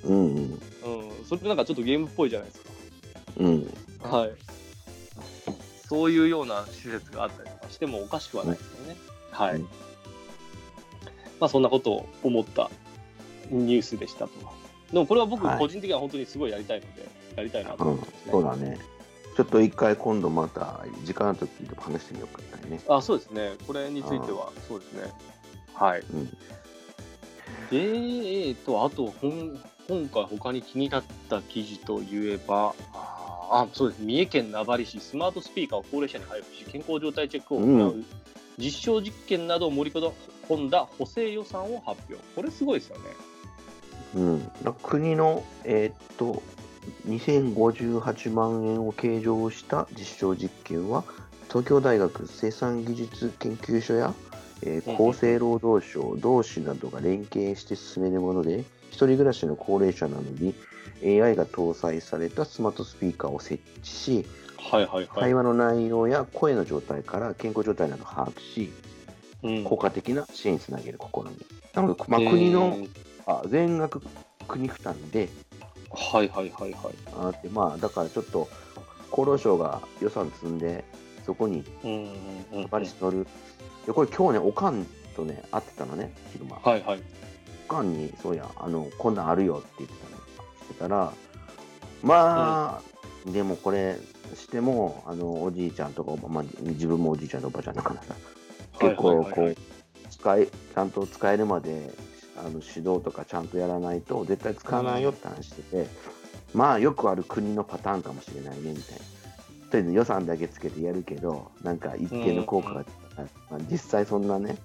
[0.05, 2.69] うんうんうん、それってなんかちょっとゲームっぽいじゃないですか。
[3.37, 4.31] うんはい。
[5.87, 8.97] そういうような施設があったりとかしてもおかしくはないですよね。
[9.31, 9.55] はい。
[9.55, 9.67] うん
[11.39, 12.69] まあそんなことを思った
[13.49, 14.31] ニュースでしたと。
[14.93, 17.05] でもこれは僕はい個人的には本当にすごいやりたいので、
[17.35, 18.31] やりたいなとうん思ってますね。
[18.31, 18.79] そうだね。
[19.35, 22.79] ちょっと一回今度また時間の時でも話してみようかね。
[22.87, 23.55] あ、そうですね。
[23.65, 25.11] これについては、そうですね。
[25.73, 26.01] はい。
[26.01, 26.37] うんで、
[27.77, 29.57] えーと、あと、ほん
[29.87, 34.01] 今回他に気になった記事といえば、あ、そうです。
[34.01, 38.05] 三重県名張市、スマートスピーカーを高齢者に配布し、健康状態チェックを行う、う
[38.57, 42.15] 実証実験などを盛り込んだ補正予算を発表。
[42.35, 43.03] これすごいですよね。
[44.15, 44.51] うん、
[44.83, 46.43] 国の、えーっと
[47.07, 51.03] 2058万円を計上した実証実験は
[51.47, 54.13] 東京大学生産技術研究所や、
[54.65, 60.53] えーうん厚生労働省同志などが連携して進めるもので一人暮らしの高齢者などに
[61.03, 64.25] AI が搭載されたスマートスピーカーを設置し
[64.57, 65.07] はいはいはい。
[65.07, 68.71] 会話の内容や声の状態から健康状態などを把握し
[69.43, 72.89] うん効果的な支援につなげる試みなので、まあ、国のえー
[73.25, 74.01] あ全額
[74.47, 75.29] 国負担で
[75.89, 76.93] はいはいはいはい。
[77.17, 78.49] あって、まあ、だからちょっと
[79.11, 80.83] 厚労省が予算積んで、
[81.25, 82.67] そこにうんうんうんうん。
[82.69, 83.27] バリ乗る。
[83.85, 86.57] で、これ今日ね、おかんとね、会ってたのね、昼間。
[86.57, 87.01] はいはい。
[87.67, 90.13] おかんに、そうや、あの、こんなんあるよって言ってたの。
[90.63, 91.13] してたら、
[92.01, 92.81] ま
[93.25, 93.97] あ、でもこれ
[94.35, 98.15] しても、あの、おじいちゃんとかおば、まあ、自分もおじいちゃんとおばちゃんだからさ、
[98.79, 99.55] 結構こう
[100.09, 101.91] 使い、ちゃんと使えるまで、
[102.35, 105.87] あの指導とかちゃんとやらないと絶対使わないよって話してて、
[106.53, 109.03] まあよくある国のパターンかもしれないねみたいな。
[109.69, 112.85] とりあえず予算だけつけてやるけど、なんか一定の効果が、まあ、
[113.69, 114.57] 実際そんなね、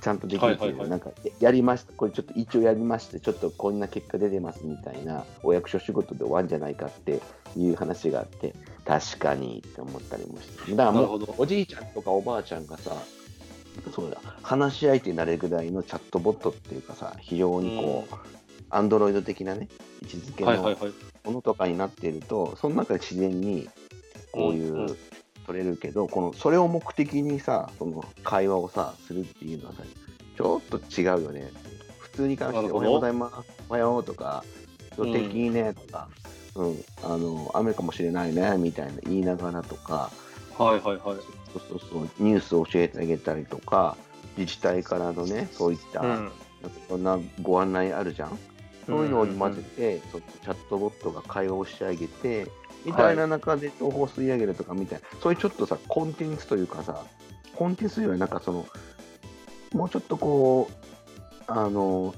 [0.00, 7.20] ちゃんとできるけど、はいはいはいなんかややりました、これちょっと一応やりまして、ちょっとこんな結果出てますみたいな、お役所仕事で終わるんじゃないかって
[7.56, 10.72] いう話があって、確かにって思ったりもして。
[10.72, 12.94] だからもうおじいちゃんとかおばあちゃんがさ、
[13.94, 18.14] そうだ、話し相手になれるぐらいのチャットボットっていうかさ、非常にこう、
[18.70, 19.68] アンドロイド的なね、
[20.02, 20.92] 位置づけの。
[21.24, 23.68] ものとかになっていると、その中で自然に
[24.32, 24.96] こういう、
[25.46, 29.82] 取れるけど、このそれを目的にさ、その会話をさ、するっていうのはさ、
[30.36, 31.50] ちょっと違うよね。
[31.98, 33.34] 普通に関して、おはようございます、
[33.68, 34.64] おはようとか、うん
[35.12, 36.08] 天気いいねとか、
[36.54, 40.10] うん、あの、雨かもしれないね、みたいな言いながらとか、
[40.56, 41.18] はいはいはい。
[41.52, 43.96] そうそうそう、ニュースを教えてあげたりとか、
[44.36, 46.32] 自治体からのね、そういった、なんか
[46.88, 48.38] いろんなご案内あるじゃん。
[48.86, 52.46] そういうのを混ぜて、ちょっとチャットボットが会話をしてあげて、
[52.84, 57.04] みたいな中で情報を吸い上げるとかみたいな、そういうちょっとさ、コンテンツというかさ、
[57.54, 58.66] コンテンツよりはなんかその、
[59.72, 60.74] もうちょっとこう、
[61.46, 62.14] あの、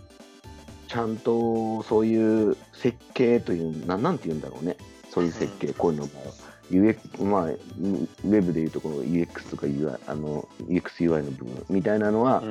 [0.89, 4.77] ちゃんとそういう設計という、ななんて言うんだろうね、
[5.11, 6.11] そういう設計、こういうのが。
[6.71, 12.43] UX まあ、ウェブでいうところ UX とか UI あの UXUI の部分みたいなのは、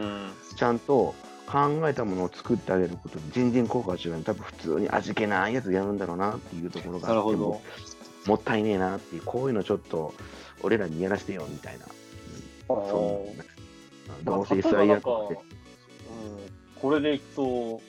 [0.55, 1.13] ちゃんと
[1.45, 7.61] 考えたものを作ってあげることで全然効果が違う多分普通に味気ないやつやるんだろうなっていうところがあってなるほど
[8.27, 8.35] も。
[8.35, 10.13] もったいねえなっていうこういうのちょっと
[10.61, 15.05] 俺らにやらせてよみたいな、うん、そうどうせまあ SI って。
[15.07, 15.39] うん、
[16.75, 17.81] これでいくと、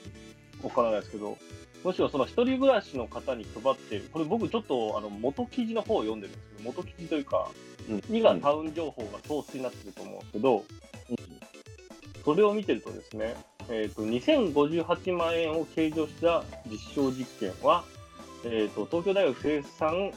[0.63, 1.37] わからないですけど、
[1.83, 7.49] もしろその一人暮らしの方に配ってこれ僕ちょっとあの元記事の方を読んでるんですけど、元記事というか、
[7.87, 10.63] 2がタウン情報がソースになってると思うんですけど、
[12.25, 13.35] それを見てるとですね、
[13.69, 17.85] えー、と2058万円を計上した実証実験は、
[18.43, 20.11] えー、と東京大学生産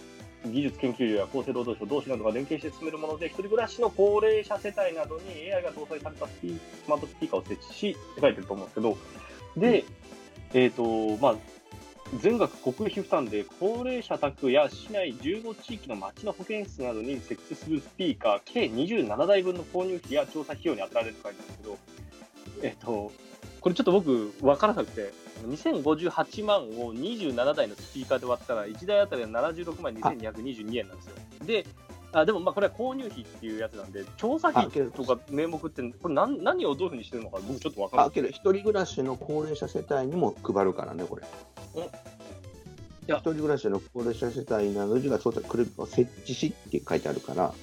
[0.47, 8.99] 技術研究所や厚生労働省同志などが連携して進めるもので、一人暮らしの高齢者世帯などに AI が搭載されたスピスマートスピーカーを設置しって書いてると思うんですけど、
[9.57, 9.85] で、
[10.55, 11.37] えっ、と、まあ、
[12.19, 23.13] 全額国費負担で高齢者宅や市内15地域の町の保健室などに設置するスピーカー計27台分の購入費や調査費用に当てられると書いてあるんですけど、えっと、
[23.61, 25.13] これちょっと僕分からなくて、
[25.49, 31.13] 2058万を27台のスピーカーで割ったら、1台あたりは76万2222円なんですよ。
[31.47, 31.67] で、
[32.13, 38.09] あでもまあこれは購入費っていうやつなんで、調査費とか名目って、これ何何をどういうふうにしてるのか、僕ちょっと分からない。
[38.09, 41.23] あけど、一人暮らしの高齢者世帯にも配るからね、これ。
[41.23, 41.25] い
[43.05, 47.55] 一や人暮らしの高齢者世帯などにはそうだこれを設置しって書いてあるから、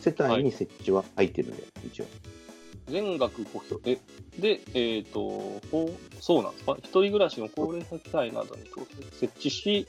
[0.00, 2.06] 世帯に設置は入ってるんで、一応。
[2.90, 3.90] 全額公表。
[3.90, 3.98] え、
[4.38, 5.20] で、えっ、と、
[5.70, 6.76] こうそうなんですか？
[6.78, 8.62] 一人暮らしの高齢者世帯などに
[9.12, 9.86] 設置し、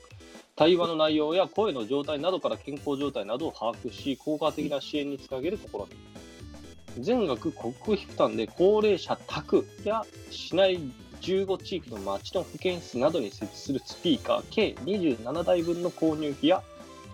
[0.56, 7.02] 対話の内容や声の状態などから健康状態などを把握し、効果的な支援につなげる試み。
[7.04, 10.78] 全額国費負担で高齢者宅や市内
[11.20, 16.62] 15地域の町の保健室などに設置するスピーカー計27台分の購入費や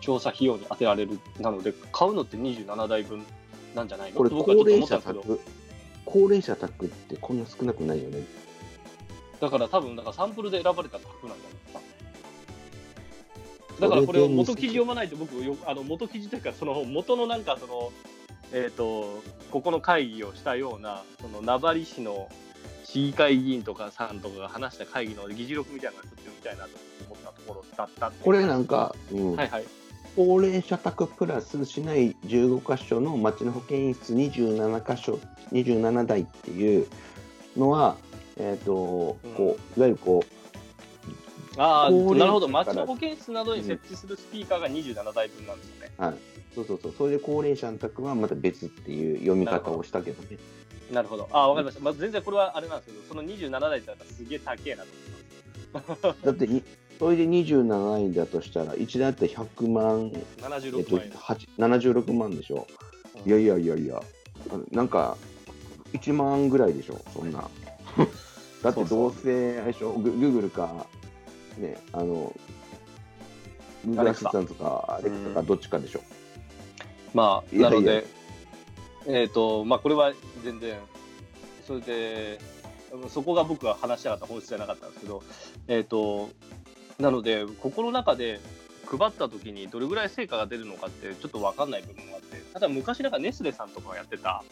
[0.01, 3.23] 調査費用に充てられるなので買うのって27台分
[3.75, 4.17] なんじゃないの？
[4.17, 5.41] これ、高齢者思ったんですけど宅、
[6.07, 8.25] 高齢者宅ってこんな少なくないよね。
[9.41, 11.81] だから多分、だからサンプルで選ばれた額なんじゃないですか。
[13.81, 17.93] だからこれを元記事読まないと僕よ、あの元記事というか、その元のなんかその、
[18.53, 22.31] えっ、と、ここの会議をしたような、その名張市の
[22.85, 26.71] 市議会議員とかさんとかが話した会議の議事録みたいなのをちょっと読みたいなと
[27.11, 29.65] 思ったところだったこれなんか、うんはいはい。
[30.17, 35.21] 高齢者宅プラス市内15箇所の町の保健室27箇所、
[35.53, 36.87] 27台っていう
[37.55, 37.99] のは、
[38.39, 38.73] えっ、と、
[39.37, 42.49] こう、いわゆるこう、ああ、なるほど。
[42.49, 45.93] 町の保健室などに設置するスピーカーが27台分なんですよね。
[45.99, 46.15] はい、
[46.55, 50.39] そうそうそう、それで高齢者の宅はまた別っていう読み方をしたけどね。
[50.91, 51.29] なるほど。
[51.31, 51.83] ああ、わかりました。
[51.83, 54.89] まあ、全然これはあれなんですけど、その27台ってなったらすげえ高えなと
[55.75, 56.25] 思ってます。
[56.25, 56.63] だってに、
[56.99, 61.11] それで27円だとしたら、1台あって100万、えっ76と、万円。
[61.13, 62.67] 8 76万でしょ。
[63.27, 64.03] いやいやいやいや、
[64.71, 65.17] なんか、
[65.93, 67.49] 1万ぐらいでしょ、そんな。
[68.63, 70.87] だってどうせ、あれでしょ、ググーグルか、
[71.59, 72.33] ね、あの、
[73.85, 76.01] グーグルアシスタントか、アレクサか、どっちかでしょ。
[77.15, 78.07] まあ、なので、
[79.07, 80.79] えっ、と、まあ、これは全然、
[81.67, 82.41] それで、
[83.09, 85.23] そこが僕が話したかった本質じゃなかったんですけど、
[85.69, 86.31] えっ、と、
[86.99, 88.41] なので、ここの中で
[88.87, 94.43] 配った時にどれぐらい成果が出るのかってちょっと分かんない部分があって、ただ昔なんかネスレさんとかがやってた、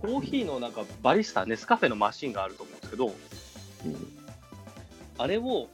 [0.00, 3.14] コーヒーのなんかバリスタ、ネスカフェのマシンがあると思うんですけど、うん。
[5.18, 5.68] あれを、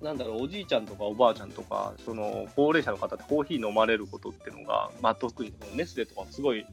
[0.00, 6.64] なんだろう、おじいちゃんとかおばあちゃんとか、その高齢者の方ってコーヒー飲まれることっていうのが、まあ、特にネスレとかすごい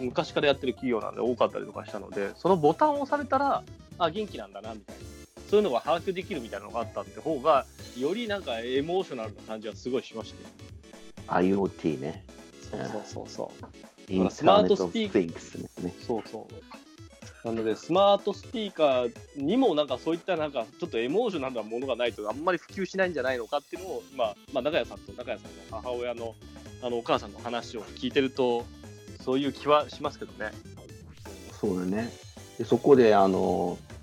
[0.00, 3.64] 昔からやってる企業なんで多かったりとかしたので、そのボタンを押されたら、
[3.98, 5.02] あ、元気なんだなみたいな、
[5.50, 7.66] そういうのが把握できるみたいなのがあったって方が、
[7.98, 10.54] よりなんかエモーショナルな感じはすごいしましたね。
[11.28, 12.24] IoT ね。
[12.70, 14.12] そうそうそうそう。
[14.12, 15.94] イスマート・スピースイングスね。
[16.06, 17.46] そうそう。
[17.46, 26.34] なので、スマートスピーカーにもなんかそういったなんかちょっとエモーショナルなものがないとあんまり普及しないんじゃないのかっていうのを、まあ、まあ、中谷さんと中谷さんの母親の
[26.82, 28.64] あのお母さんの話を聞いてると、
[29.22, 30.52] そういう気はしますけどね。
[31.58, 32.10] そうだね。
[32.58, 33.93] でそこで、あの、け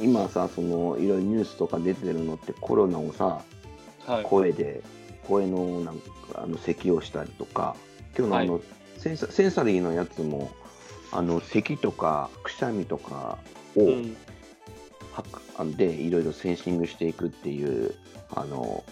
[0.00, 3.42] 今さ、その、いろいろニュースとか出てるのってコロナをさ、
[4.06, 4.24] はい。
[4.24, 4.82] 声で、
[5.26, 7.76] 声のなんか、あの、咳をしたりとか、
[8.16, 8.60] 今日のあの、
[8.98, 10.50] センサセンサリーのやつも、
[11.12, 13.38] あの、咳とか、くしゃみとか
[13.76, 14.16] を、うん、
[15.12, 17.94] はで、いろいろセンシングしていくっていう、
[18.34, 18.82] あの、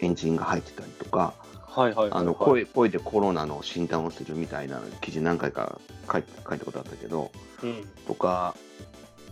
[0.00, 1.34] エンジンが入ってたりとか、
[1.66, 2.20] はいはいはい、はい。
[2.20, 7.30] あの声声でコロナの診断をするみたいな記事何回か書い書いたことあったけど、
[7.62, 7.84] うん。
[8.06, 8.56] とか、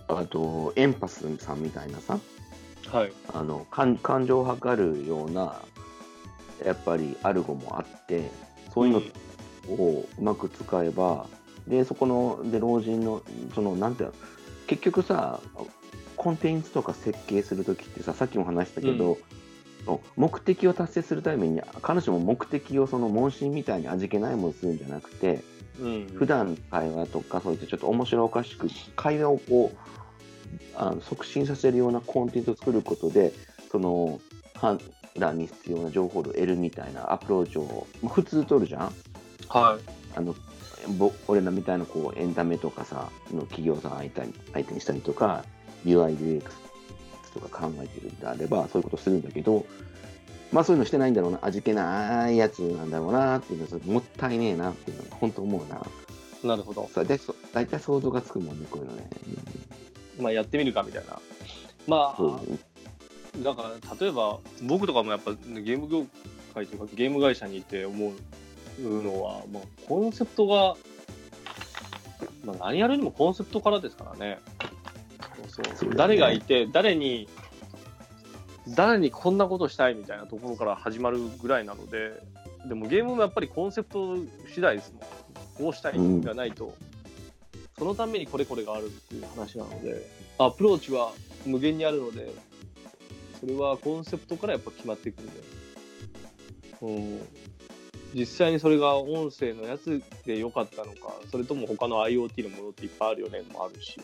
[0.09, 2.19] あと、エンパスさんみたいなさ、
[2.91, 3.13] はい。
[3.33, 5.61] あの感感情を測るような、
[6.65, 8.31] やっぱりアルゴもあって、
[8.73, 8.95] そういう
[9.69, 11.27] のをうまく使えば、
[11.67, 13.23] で、そこの、で、老人の、
[13.55, 14.15] その、なんていうの、
[14.67, 15.41] 結局さ、
[16.17, 19.19] コンテンツとか設計するときってさ、さっきも話したけど、
[20.17, 25.43] 目的を達成するために、彼女も目的をその問診みたいに味気ないものするんじゃなくて、
[25.81, 26.07] うん。
[26.15, 29.79] 普段会話とかそういったちょっと面白おかしく会話をこう
[30.77, 33.33] あの促進させるようなコンテンツを作ることで
[33.71, 34.21] その
[34.55, 34.81] 判
[35.19, 38.93] 断に必要な情報を得るみたいなアプローチを、まあ普通取るじゃん？
[39.49, 39.79] は
[40.17, 40.35] あの
[40.97, 45.45] ぼ俺らみたいなこうエンタメとかさの企業さん相手に相手にしたりとか
[45.85, 46.43] UIUX
[47.35, 49.67] とか考えてるんであればそういうことするんだけど
[50.53, 55.77] まあそういうのしてないんだろうな味気ないやつなんだろうなっていうのはもったいねえなっていうのは本当思うな。
[56.43, 56.47] い。
[56.47, 56.89] なるほど。
[56.93, 59.09] さでそ大体想像がつくもんね、こういうのね。
[60.21, 61.19] まあ、やってみるかみたいな。
[61.87, 62.41] まあ、
[63.39, 66.07] だから例えば僕とかもやっぱゲーム業
[66.55, 68.13] 界というかゲーム会社にいて思
[68.81, 70.77] うのは、まあ、コンセプトが
[72.45, 74.39] まあ、何やるにもコンセプトからですからね。
[75.49, 77.29] そうそうね誰がいて、誰に、
[78.75, 82.13] 誰にこんなことしたいみたいなところから始まるぐらいなので、
[82.67, 84.17] でもゲームもやっぱりコンセプト
[84.53, 85.03] 次第ですもん。
[85.57, 86.75] こうしたいがないと、
[87.79, 90.09] そのためにこれこれがあるっていう話なので、
[90.39, 91.13] アプローチは
[91.47, 92.31] 無限にあるので、
[93.41, 95.33] それはコンセプトからやっぱ決まっていくんで。
[96.83, 97.21] うん
[98.15, 104.01] 実際にそれが音声のやつで良かったのか、それとも他の IoT のものっていっぱいあるよねもあるし。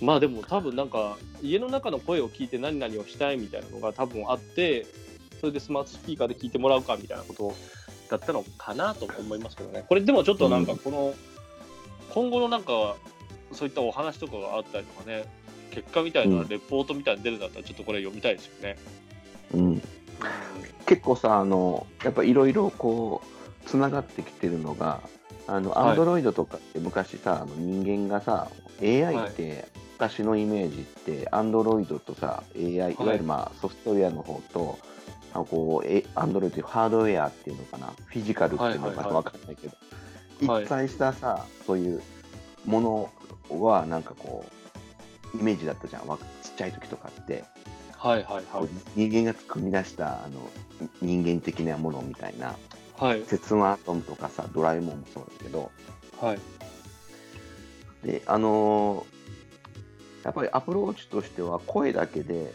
[0.00, 0.06] うん。
[0.06, 4.86] まあでも多分なんか家の中の声を聞いて何々をしたいみたいなのが多分あって、
[5.40, 7.54] それでスマートスピーカーで聞いてもらうかみたいなこと
[8.10, 9.84] だったのかなと思いますけどね。
[9.88, 11.14] これでもちょっとなんかこの、
[12.10, 12.96] 今後のなんか
[13.52, 15.24] そういったお話とかがあったりとかね、
[15.70, 18.76] 結果みたいなレポートみたいに出るんだったらちょっとこれ読みたいですよね。
[19.54, 19.82] うん。
[20.86, 25.00] 結構さ、あの、やっぱいろいろこう、つながってきてるのが、
[25.46, 28.50] あの、はいアンドロイドとかって昔さ、あの人間がさ、
[28.82, 29.68] AI って、
[30.00, 34.78] 昔のイメージって、アンドロイドとさ、AI、いわゆるまあソフトウェアの方と、
[35.34, 39.76] あこう、えアンドロイドというハードウェアっていうのかな、フィジカルっていうのかな、はいはいはいわかんないけど、
[40.50, 42.02] はい一体したさ、そういう
[42.64, 43.10] もの
[43.60, 44.46] は、なんかこ
[45.34, 47.44] う、イメージだったじゃん、わちっちゃい時とかって。
[47.98, 48.68] はいはいはい。
[48.96, 50.48] 人間が組み出したあの
[51.02, 52.56] 人間的なものみたいな
[52.96, 53.20] はい。
[53.20, 55.70] 鉄腕アトムとかさドラえもんもそうだけど
[56.18, 56.38] はい。
[58.02, 59.19] であのー
[60.24, 62.52] やっぱりアプローチとしては声だけで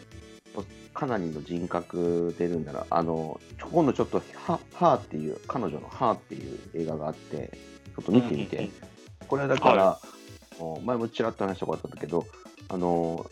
[0.94, 3.38] かなりの人格出るんだらあの
[3.70, 7.50] 今度ちょっとハ「ハーっていう彼女の「ハーっていう映画があって
[7.94, 8.72] ちょっと見てみて、うんうん
[9.28, 10.00] これはだから、は
[10.58, 12.26] もう前もちらっと話したことあったけど、
[12.68, 13.26] あの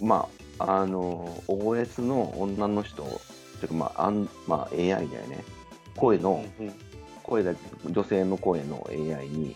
[0.00, 3.04] まあ、あの OS の女の人、
[3.60, 5.44] てかまあ、あんまあ、AI だよね。
[5.96, 6.74] 声の、うんうん
[7.22, 7.60] 声だけ、
[7.90, 9.54] 女性の声の AI に、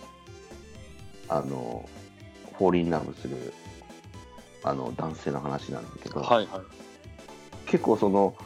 [1.29, 1.89] あの、
[2.63, 3.53] フォーリンラブする、
[4.63, 7.67] あの、男性の話なんだけど、はいはい。
[7.67, 8.37] 結構その、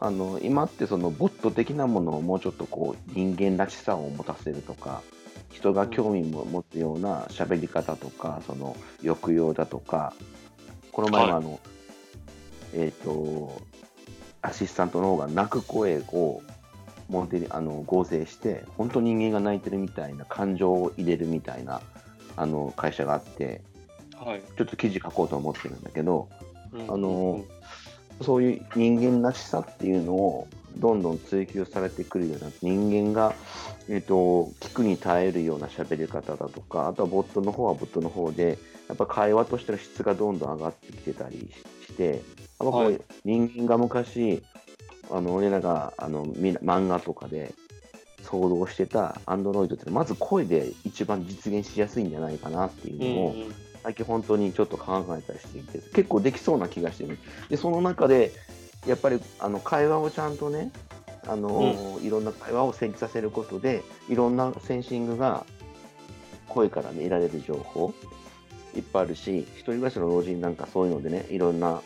[0.00, 5.02] あの今ってそのボット的なものをもうちょっとこう人間らしさを持たせるとか
[5.50, 10.14] 人が興味を持つような喋り方とか、その抑揚だとか
[10.92, 11.60] この前もあの、
[12.74, 13.60] えっ、と
[14.40, 16.42] アシスタントの方が泣く声を
[17.08, 21.80] モデルあの合成して本当人間が泣いてるみたいな感情を入れるみたいな
[22.40, 23.60] あの会社があって
[24.16, 24.42] はい。
[24.56, 26.28] ちょっと記事書こうと思ってるんだけど、
[26.72, 27.44] うんあの
[28.20, 32.50] そういう人間らしさっていうのをどんどん追求されてくるようにな
[32.90, 33.32] 人間が、
[33.88, 38.58] えっと聞くに耐えるような喋り方だとかあとはボットの方はボットの方で
[38.88, 41.50] やっぱ会話としての質がどんどん上がってきてたり
[41.86, 42.18] してやっ
[42.58, 44.42] ぱこうはい人間が昔
[45.10, 47.54] あの俺らがあのみ漫画とかで
[48.28, 53.54] 想像してたアンドロイドってまず声で一番実現しやすいんじゃないかなっていうのを、うんうん。
[53.82, 57.18] 最近本当にちょっと考えたりしていて結構できそうな気がしてる
[57.48, 58.32] でその中で
[58.86, 60.70] やっぱりあの会話をちゃんとね
[61.26, 65.44] あの、いろんな会話を成立させることでいろんなセンシングが
[66.48, 67.92] 声から、ね、得られる情報
[68.74, 71.82] いっぱいあるし一人暮らしの老人なんかそういうのでねいろんな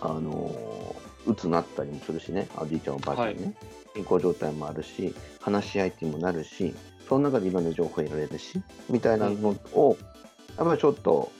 [0.00, 0.94] あの
[1.26, 3.54] うつなったりもするしねおじいちゃんおばあちゃんね、
[3.96, 6.74] 健康状態もあるし話し相手にもなるし
[7.08, 9.96] その中でいろんな情報を得られるしみたいなのを、
[10.58, 11.30] やっぱりちょっと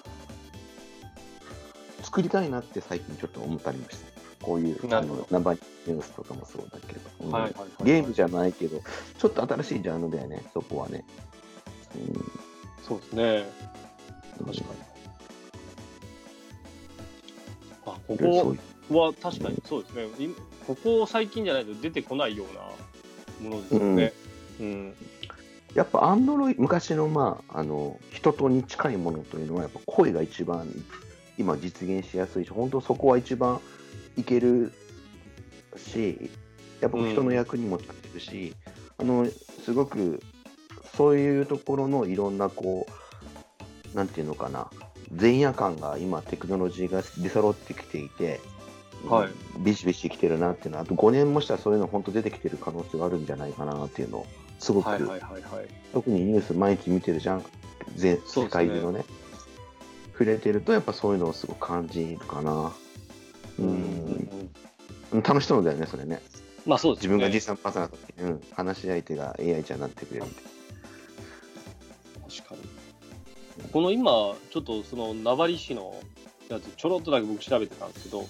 [2.03, 4.07] 作りたいなって最近ちょっと思ったりました。
[4.41, 8.81] こういうあのナンバーニュースとかもそうだけど、うんはいはいはいゲームじゃないけど、
[9.19, 11.05] ちょっと新しいジャンルだよね、そこはね。
[12.87, 13.45] そうですね。
[14.39, 14.69] うん、確かに。
[17.87, 20.05] あ、こうんそうこは確かにそうですね。
[20.25, 20.31] い
[20.67, 22.45] ここ最近じゃないと出てこないよ
[23.41, 24.13] うなものですよね。
[24.61, 24.95] うん。
[25.75, 30.67] やっぱアンドロイ昔の,、まあ、あの人とに近いものというのはやっぱ声が一番
[31.37, 33.61] 今実現しやすいし本当そこは一番
[34.17, 34.73] いける
[35.77, 36.31] し
[36.81, 38.55] やっぱ人の役にも立てるし、
[38.99, 39.27] あの
[39.65, 40.23] すごく
[40.97, 42.87] そういうところのいろんなこ
[43.93, 44.71] うなんていうのかな
[45.11, 48.41] 前夜感が今テクノロジーが出揃ってきていて、
[49.07, 49.31] はい。
[49.59, 54.27] ビシビシきてるなっていうのはあと5年もしたらそういうの本当出てきてる可能性があるんじゃないかなっていうのを
[54.59, 55.43] すごく、はいはいはいはい。
[55.93, 57.45] 特にニュース毎日見てるじゃん
[57.95, 59.05] 全世界中のね
[60.13, 62.73] 触れてるとやっぱそういうのをすごく感じるかな。
[63.59, 63.71] ううん。
[63.73, 66.21] ん楽しそうだよねそれね。
[66.67, 67.15] まあそうですね。
[67.15, 70.45] 自分が実際のパーソナリティうん、話し相手が AI ちゃんになってくれるみたい
[72.43, 72.77] 確かに。
[73.73, 75.95] この今、ちょっとその名張市の
[76.49, 78.27] やつ、ちょろっとだけ僕調べてたんですけど、な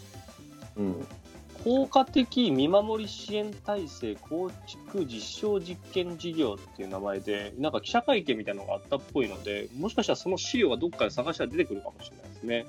[0.77, 1.07] うん
[1.67, 12.67] 効果的見守り支援体制構築実証実験事業っていう名前で、なんか記者会見みたいなのがあったっぽいので、もしかしたらその資料がどっかで探したら出てくるかもしれないですね。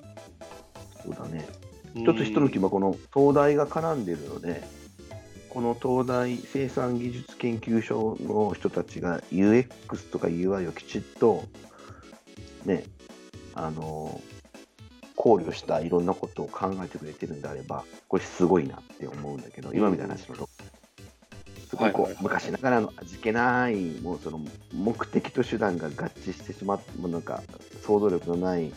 [1.03, 1.47] そうだね。
[1.93, 4.64] 一つ一抜きはこの東大が絡んでるので、
[5.49, 11.43] この東大生産技術研究所の人たちが UX とか UI をきちっと
[12.66, 12.84] ね、
[13.53, 14.20] あの
[15.18, 20.49] 考慮したいろんなことを考えてくれてるんであれば、これすごいなって思うんだけど、今みたいな話のと、
[21.68, 24.39] すごいこう、昔ながらの味気ない、もうその
[24.74, 27.41] 目的と手段が合致してしまって、もうなんか
[27.84, 28.72] 想像力のない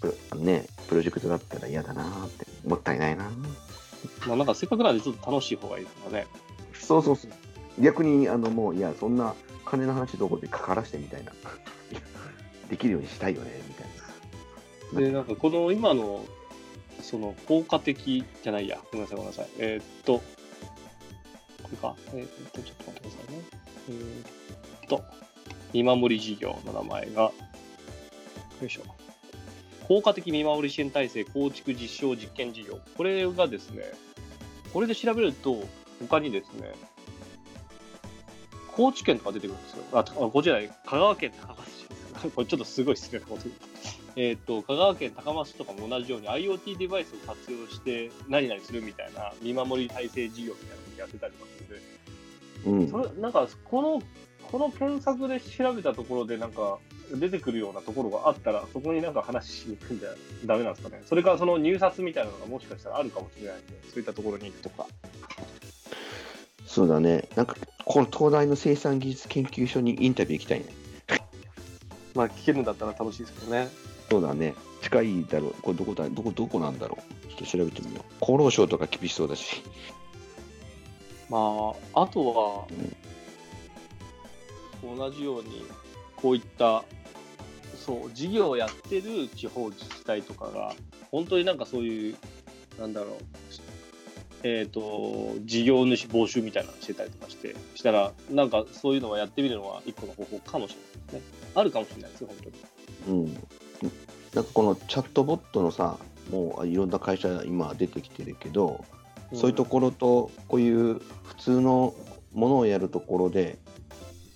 [0.00, 3.30] プロ,、ね、プロジェクトだったら嫌だなって、もったいないな。
[4.26, 6.26] まあ、なんかせっかくなんでちょっと楽しい方がいいですかね。
[6.72, 7.30] そうそうそう。
[7.78, 11.32] 逆に、あのもう、いや、そんな金の話どこでかからしてみたいな。
[12.70, 13.77] できるようにしたいよね、みたいな。
[14.92, 16.24] で、なんかこの今の、
[17.00, 19.48] その効果的じゃないや、ごめんなさい、ごめんなさい。
[19.58, 20.18] えーっと、
[21.62, 21.96] これか。
[22.14, 23.42] えーっと、ちょっと待ってくださいね。
[23.90, 25.04] えーっと、
[25.72, 27.32] 見守り事業の名前が、よ
[28.66, 28.82] いしょ。
[29.86, 32.78] 効果的見守り支援体制構築実証実験事業。
[32.96, 33.84] これがですね、
[34.72, 35.64] これで調べると、
[36.00, 36.74] 他にですね、
[38.76, 39.84] 高知県とか出てくるんですよ。
[39.92, 42.30] あ、あこっちじゃない、香川県高松市です。
[42.34, 43.67] これちょっとすごい失礼なこと言った。
[44.16, 51.98] えっ、と、香川県高松市とかも同じように IoT デバイスを活用して何々するみたいな見守り体制事業みたいなことやってたりますので、
[52.66, 52.88] うん。
[52.90, 54.02] それ、なんか、この、
[54.50, 56.78] この検索で調べたところでなんか、
[57.14, 60.10] 出てくるようなところがあったら、そこになんか話しに行くんじゃ
[60.44, 61.02] ダメなんですかね。
[61.06, 64.86] それからその入札みたいなのがもしかしたらあるかもしれないんで、そういったところに行くとか。
[66.66, 67.28] そうだね。
[67.34, 70.66] なんか、この東大の生産技術研究所にインタビュー行きたいね。
[72.14, 73.68] まあ、聞けるんだったら楽しいですけどね。
[74.10, 74.54] そうだね。
[74.82, 75.54] 近いだろう。
[75.62, 77.28] これどこだ、どこ、どこなんだろう？
[77.28, 78.24] ちょっと調べてみよう。
[78.24, 79.62] 厚労省とか厳しそうだし。
[81.28, 81.38] ま
[81.94, 82.66] あ、あとは、
[84.82, 85.62] 同じように、
[86.16, 86.84] こういった、
[87.76, 90.74] そう、事業をやってる地方自治体とかが、
[91.10, 92.16] 本当になんかそういう、
[92.80, 93.16] なんだろう、
[94.44, 100.76] えっ、と、事業主募集みたいなのしてたりとかして、したら、なんかそういうのはやってみるのは一個の方法かもしれ
[101.18, 101.38] ないですね。
[101.56, 102.52] あるかもしれないですよ、本
[103.06, 103.24] 当に。
[103.24, 103.48] うん。
[104.34, 105.98] なんかこのチャットボットのさ、
[106.30, 108.84] もういろんな会社今出てきてるけど、
[109.34, 111.94] そういうところとこういう普通の
[112.32, 113.58] ものをやるところで、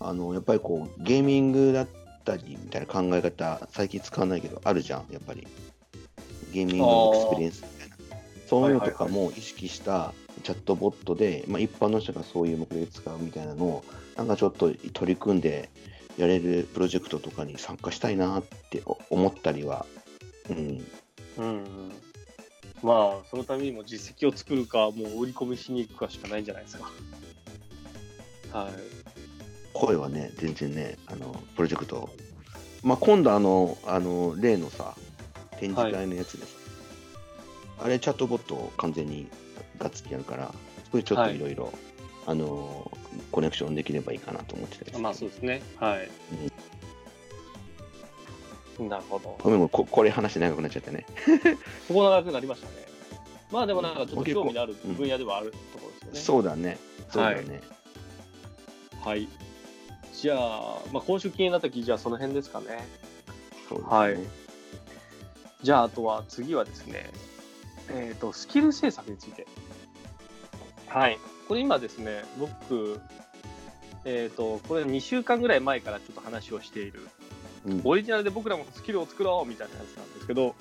[0.00, 1.88] あのやっぱりこうゲーミングだっ
[2.24, 5.46] たりみたいな考え方、最近使わないけど、あるじゃん、やっぱり。
[6.52, 7.96] ゲーミングのエクスペリエンスみたいな。
[8.46, 10.12] そういうのとかも意識した
[10.42, 13.84] チャットボットで、まあ、一般の人がそういう目的で使うみたいなのを、
[14.16, 15.70] なんかちょっと取り組んで
[16.18, 19.86] やれるプロジェクトとかに参加したいなって思ったりは、
[20.50, 20.56] うん、
[21.38, 21.92] うんうん。
[22.82, 26.90] まあ、そのためにも実績を作るか、もう売り込みしに行くかしかないんじゃないですか。
[28.52, 28.72] はい。
[29.72, 32.10] 声はね、全然ね、あのプロジェクト、
[32.82, 34.94] まあ、今度あの、あの例のさ、
[35.58, 36.56] 展示会のやつです。
[37.78, 39.28] あれ、チャットボットを完全に
[39.78, 40.52] がっつりやるから、
[40.84, 41.72] そこでちょっといろいろ、
[42.26, 42.90] あの
[43.30, 45.62] コネクションできればいいかなと思ってたりまあそうですね。
[45.76, 46.08] はい。
[48.82, 49.38] なるほど。
[49.42, 51.06] ごめんこ、これ話長くなっちゃったね。
[51.88, 52.86] ここ長くなりましたね。
[53.50, 56.20] まあでもなんかちょっと興味のある分野ではあるところですよね。
[56.20, 56.78] そうだね。
[57.10, 57.60] そうだね。
[59.04, 59.28] はい。
[60.14, 62.86] じゃあ、まあ、今週気になった記事はその辺ですかね。
[63.68, 63.96] そうですね。
[63.96, 64.42] はい
[65.62, 67.08] じゃあ、あとは次はですね、
[67.88, 69.46] えっ、と、スキル制作について。
[70.88, 71.18] はい。
[71.48, 73.00] これ今ですね、僕、
[74.04, 77.08] えっ、と、これ2週間ぐらい前からちょっと話をしている、
[77.66, 77.80] うん。
[77.84, 80.54] オリジナルで僕らもスキルを作ろうみたいなやつなんですけど、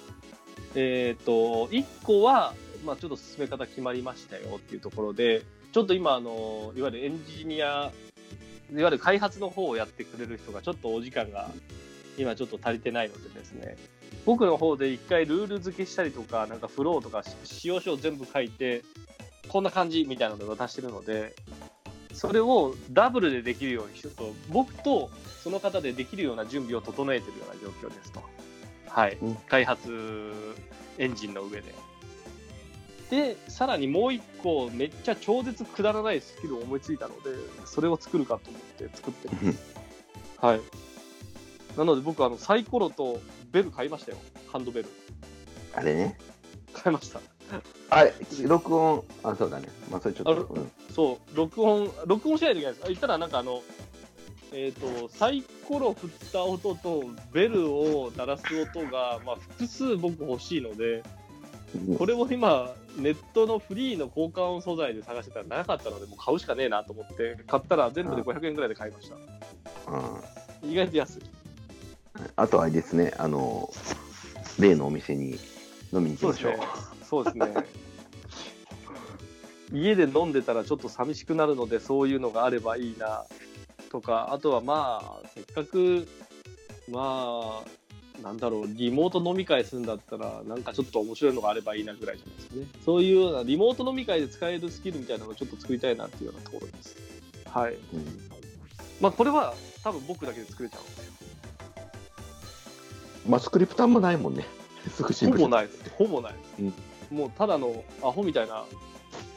[0.75, 2.53] えっ、と、1個は、
[2.86, 7.91] まあちょっと進め方決まりましたよっていうところで、ちょっと今、あの、いわゆるエンジニア、
[8.71, 11.49] いわゆる開発の方をやってくれる人がちょっとお時間が
[12.17, 13.77] 今ちょっと足りてないのでですね、
[14.25, 18.84] 僕の方で一回ルール付けしたりとか、なんかフローとか使用書を全部書いて、
[19.47, 21.33] こんな感じみたいなので渡してるので、
[22.13, 25.09] それをダブルでできるようにしようと、僕と
[25.43, 28.21] その方でできるような準備を整えてるような状況ですと。
[28.87, 29.17] はい。
[29.21, 30.33] うん開発
[30.97, 31.73] エンジンの上で。
[33.09, 37.31] で、さらにもう一個、めっちゃ超絶くだらないスキルを思いついたので、
[37.65, 39.75] それを作るかと思って作ってます。
[40.37, 40.61] はい。
[41.77, 43.19] なので僕、あの、サイコロと
[43.51, 44.17] ベル買いましたよ。
[44.51, 44.89] ハンドベル。
[45.73, 46.17] あれね。
[46.73, 47.19] 買いました。
[47.89, 49.68] あれ、録音、あ、そうだね。
[49.89, 50.43] まあ、それちょっと。
[50.43, 52.84] うんそう、録音、録音しないといけないです。
[52.84, 53.62] あ言ったらなんかあの、
[54.52, 61.04] えっ、と、サイコロ振った音とベルを鳴らす音が、まあ、複数僕欲しいので、
[61.97, 69.16] これも今、ネットのフリーの交換音素材で探してたらなかったので、もう買うしかねえなと思って、買ったら全部で500円ぐらいで買いました。
[69.16, 71.22] うん意外と安い。
[72.36, 73.72] あとはあれですね、あの、
[74.60, 75.39] 例のお店に
[75.93, 76.54] 飲みに行きましょう。
[77.12, 77.53] そうですね。
[79.74, 83.26] 家で飲んでたらちょっと寂しくなるので、そういうのがあればいいな
[83.91, 86.07] とか、あとはまあ、せっかく、
[86.89, 92.66] まあ、なんだろう、リモート飲み会するんだったら、なんかちょっと面白いのがあればいいなぐらいじゃないですかね。
[92.86, 96.95] そういうような、リモート飲み会で使えるスキルみたいなのをちょっと作りたいなっていうようなところです。
[97.45, 97.74] はい。
[97.74, 97.80] うん
[99.01, 99.53] まあ、これは
[99.84, 101.12] 多分僕だけで作れちゃうんですよ。
[103.28, 104.45] まあ、スクリプトあんまないもんね。
[104.95, 105.89] すぐほぼないです。
[105.97, 106.90] ほぼないです。
[107.12, 108.64] もうただのアホみたいな、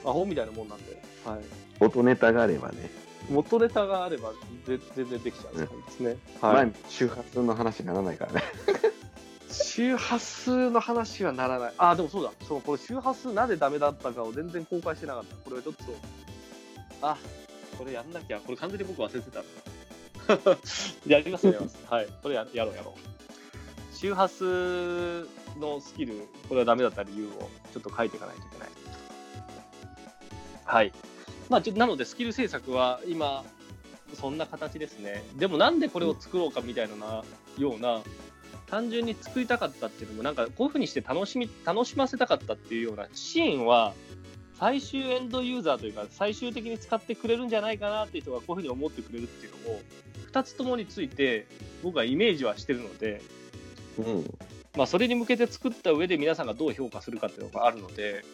[0.05, 1.41] アホみたいなもんなんで、はい。
[1.81, 2.91] 音ネタがあればね。
[3.31, 4.33] 元ネタがあれば
[4.67, 6.17] ぜ全然できちゃう感じですね。
[6.41, 6.55] はい。
[6.67, 8.43] 前、周波数の話にならないからね。
[9.51, 11.73] 周波数の話はならない。
[11.79, 12.33] あ、でもそうだ。
[12.47, 15.37] そう、これ周波数なぜダメだったかを全然公開してなかった。
[15.37, 15.83] これはちょっと、
[17.03, 17.17] あ、
[17.79, 18.41] これやんなきゃ。
[18.41, 20.57] これ完全に僕忘れてたな。
[21.07, 21.79] やりますやります。
[21.89, 22.09] はい。
[22.23, 23.97] これややろうやろう。
[23.97, 28.69] 周波数のスキル、これはダメだった理由をちょっと書いていかないといけない。
[30.65, 30.93] はい。
[31.49, 33.45] まあ、ちょなので、スキル制作は今、
[34.15, 35.25] そんな形ですね。
[35.37, 37.25] でも、なんでこれを作ろうかみたいな
[37.59, 38.03] ような、
[38.67, 43.95] 単純に作りたかったっていうのも、なんかこういうふうにして楽しみ、楽しませたかったっていうようなシーンは、
[44.59, 49.81] 最終エンドユーザーというか、最終的に使ってくれるんじゃないかなっていう人がこういうふうに思ってくれるっていうのを、
[50.33, 51.47] 2つともについて、
[51.83, 53.21] 僕はイメージはしてるので、
[53.99, 54.39] うん。
[54.77, 58.25] まあ、それに向けて作った上で皆さんがどう評価するかっていうのがあるので、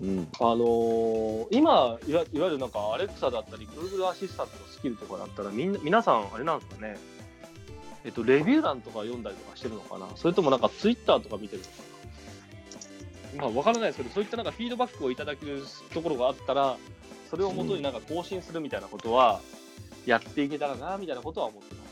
[0.00, 0.28] うん。
[0.40, 6.96] あのー今いわ、いわゆるなんか、アレクサだったり、Google アシスタントのスキルとかだったら、みんな皆さん、あれなんですかね、
[8.04, 11.72] えっと、レビュー欄とか読んだりとかしてるのかな、それともなんか、ツイッターとか見てるのか
[13.36, 15.62] な、まあ、わからないですけど、そういったなんかフィードバックをいただける
[15.92, 16.76] ところがあったら、
[17.30, 19.40] それをもとになんか更新するみたいなことは、
[20.06, 21.82] やっていけたらな、みたいなことは思ってま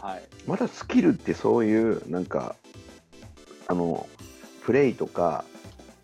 [0.00, 0.04] す。
[0.04, 0.22] はい。
[0.46, 2.54] まだスキルってそういう、なんか、
[3.68, 4.08] あの、
[4.64, 5.44] プレイとか、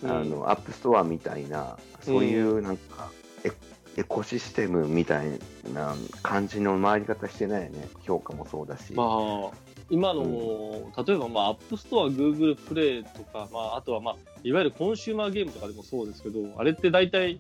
[0.05, 3.11] あの、アップストアみたいな、そういうなんか、
[3.43, 3.51] エ
[3.97, 5.39] エコシステムみたい
[5.73, 7.89] な感じの回り方してないよね。
[8.03, 8.93] 評価もそうだし。
[8.93, 9.57] まあ、
[9.89, 17.39] 今の、例えば、まあ、アップストア、グーグルプレイとか、まあ、あとは、まあ、いわゆるコンシューマーゲームとかでもそうですけど、あれって大体、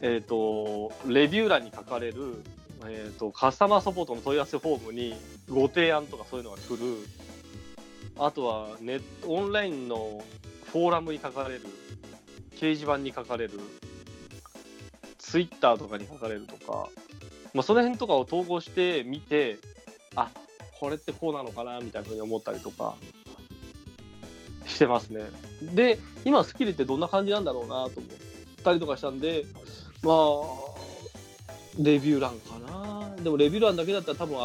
[0.00, 2.42] えっ、と、レビュー欄に書かれる、
[2.88, 5.14] えっ、と、カスタマーサポートの問い合わせフォームに
[5.50, 6.78] ご提案とかそういうのが来る、
[8.22, 10.22] あとはネット、オンラインの
[10.70, 11.62] フォーラムに書かれる、
[12.54, 13.58] 掲示板に書かれる、
[15.16, 16.90] ツイッターとかに書かれるとか、
[17.54, 19.56] まあ、その辺とかを統合してみて、
[20.16, 20.30] あ
[20.78, 22.94] これってこうなのかなみたいなふうに思ったりとか
[24.66, 25.22] してますね。
[25.74, 27.90] で、今、スキルってどんな感じなんだろうなと思っ
[28.62, 29.46] たりとかしたんで、
[30.02, 30.16] まあ、
[31.78, 33.16] レビュー欄かな。
[33.16, 34.38] でも、レビュー欄だけだったら多分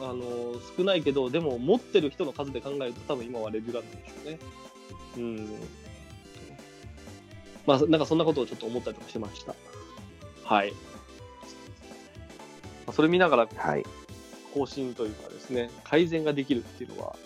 [0.00, 4.38] ああの少ないけど、でも持ってる人の数で考えると、多分今はレビュー欄なんでしょうね。
[5.16, 5.48] うん。
[7.66, 9.54] まあ、なんかそんなことをちょっと思ったりとかしてました。
[10.44, 10.72] はい。
[10.72, 10.76] ま
[12.88, 13.84] あそれ見ながらはい。
[14.52, 17.16] 更新というかですね、改善ができるっていうのは、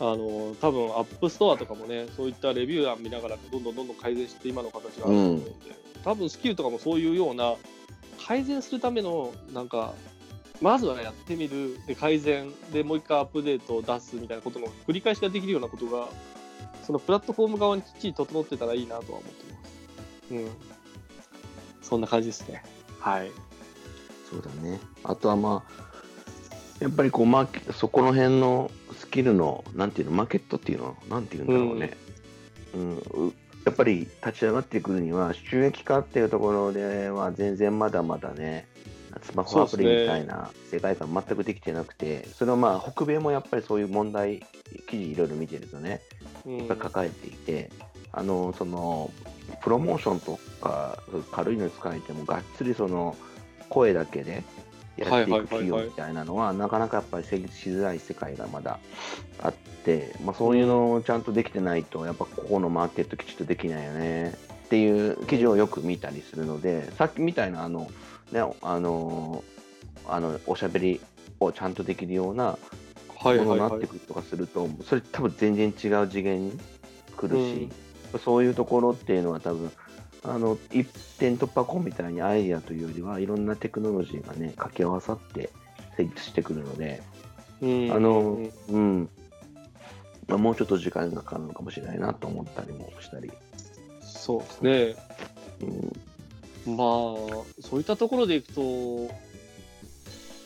[0.00, 5.52] あの、多分アップストアとかもね、そういったレビュー欄見ながらどんどんどんどん改善して今の形があると思うので、
[6.02, 7.54] 多分スキルとかもそういうような
[8.26, 9.94] 改善するための、なんか、
[10.60, 16.08] まずはやってみる、で改善、でもう一回アップデートを出すみたいなことの繰り返しができるようなことが、
[16.84, 20.34] そのプラットフォーム側にきっちり整ってたらいいなとは思ってます。
[20.34, 20.50] うん。
[21.82, 22.62] そんな感じですね。
[23.00, 23.30] はい。
[24.30, 24.80] そうだね。
[25.02, 25.84] あとはまあ、
[26.80, 31.96] やっぱりこう、マーケそこの辺のスキルの、なんていうの、マーケットっていうの、なんていうんだろうね。
[32.74, 33.32] うん、う
[33.64, 38.66] やっぱり立ち上がってくるには、収益化っていうところでは全然まだまだね、
[39.22, 44.40] スマホアプリみたいな世界観全くできてなくて、それはまあ、北米もやっぱりそういう問題、
[44.88, 46.00] 記事いろいろ見てるとね、
[46.46, 46.58] うん。
[46.58, 47.70] やっぱり抱えていて、
[48.16, 49.10] あのその
[49.62, 51.02] プロモーションとか
[51.32, 53.16] 軽いの使えてもがっつりその
[53.68, 54.44] 声だけで
[54.96, 58.78] やっていく企業みたいなのはなかなかやっぱり成立しづらい世界がまだ
[59.42, 59.52] あっ
[59.84, 64.34] て、まあ、そういうのをちゃんとできてないとやっぱここのマーケットきちっとできないよね
[64.66, 67.88] っていう記事をよく見たりするのでさっきみたいなあの、
[68.32, 69.44] ね、あの
[70.06, 71.00] あのおしゃべり
[71.40, 72.58] をちゃんとできるような
[73.24, 73.58] はいはいはい。
[73.58, 76.58] ものになってくるとかすると、それ多分全然違う次元に
[77.16, 77.68] 来るし、
[78.24, 79.70] そういうところっていうのは多分
[80.24, 80.86] あの一
[81.18, 85.50] 点突破口みたいにアイデアというよりはいろんなテクノロジーがね掛け合わさって
[85.96, 87.02] 成立してくるので、
[87.60, 87.92] うん。
[87.92, 89.08] あのうん。
[90.26, 93.30] まあ、もうちょっと時間がかかるのかもしれないなと思ったりもしたり。
[94.00, 94.96] そうですね。
[95.60, 95.92] うん、
[96.66, 96.76] まあ、
[97.60, 98.62] そういったところでいくと、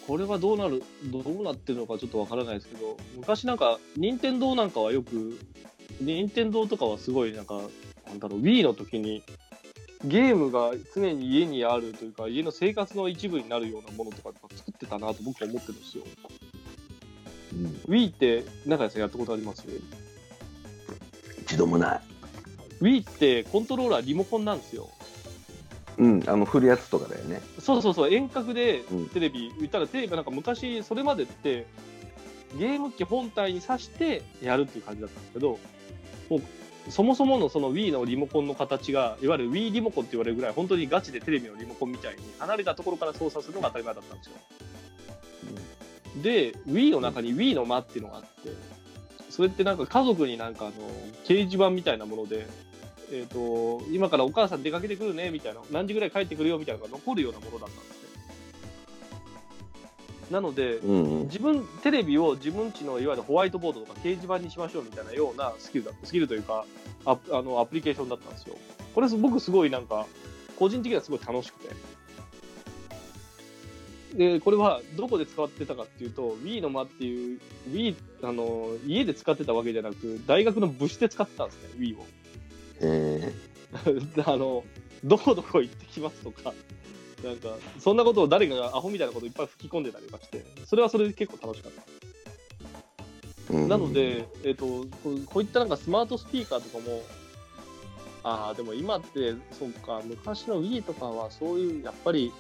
[0.07, 5.39] これはどうなる、どうなってるのかちょっとわからないですけど、昔なんか、任天堂なんかはよく、
[6.01, 7.61] 任天堂とかはすごいなんか、
[8.07, 9.23] なんだろう、Wii の時に、
[10.05, 16.05] ゲームが常に家にあるというか、家の生活の一部になるようなものとか作ってたなと僕は思ってるんですよ。
[17.53, 19.65] うん、Wii って、中谷さんやったことあります？
[21.43, 22.01] 一度もない。
[22.81, 24.89] ?Wii ってコントローラーリモコンなんですよ。
[25.99, 27.41] うん、あの振るやつとかだよね。
[27.59, 31.67] そうそうそう、遠隔でうんテレビ、言ったらテレビなんか昔、それまでって、
[32.57, 35.59] ゲーム機本体に挿してやるっていう感じだったんですけど、
[36.31, 44.33] もうそもそものその Wii のリモコンの形が、いわゆる Wii リモコンって言われるぐらい、本当にガチでテレビのリモコンみたいに離れたところから操作するのが当たり前だったんですよ。
[46.23, 48.29] で、Wii の中に Wii の間っていうのがあって、
[49.31, 50.75] それってなんか家族になんかあの、
[51.25, 52.47] 掲示板みたいなもので、
[53.13, 58.09] えっ、と、今からお母さん出かけてくるね、みたいな、何時ぐらい帰ってくるよ、みたいなのが残るようなものだったんですね。
[60.31, 66.67] なので、うん、うん、自分、テレビを自分ちのいわゆるホワイトボードとか掲示板にしましょうみたいなようなスキルだスキルというか
[67.07, 68.57] アプあのアプリケーションだったんですよ。
[68.95, 70.07] これ僕すごいなんか、
[70.59, 71.75] 個人的にはすごい楽しくて。
[74.15, 77.41] で、これはどこで使ってたかっていうと、Wii の間っていう、
[77.71, 82.07] Wii、あの、家で使ってたわけじゃなく、大学の部室で使ってたんですね、Wii を。
[82.81, 83.33] え
[84.25, 84.65] あの、
[85.05, 86.53] どこどこ行ってきますとか、
[87.25, 87.49] なんか、
[87.79, 91.83] そんなことを誰かがアホみたいなことをいっぱい吹き込んでたりとかして、それはそれで結構楽しかった。
[93.53, 97.03] ーうん、なので、えっ、とこう、こういったなんかスマートスピーカーとかも、
[98.23, 102.33] ああ、でも今って、そうか、昔の Wii とかはそういう、やっぱり、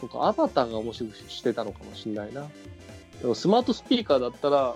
[0.00, 2.48] そうか、アバターが面白くしてたのかもしれないな。
[3.20, 4.74] でもスマートスピーカーだったら、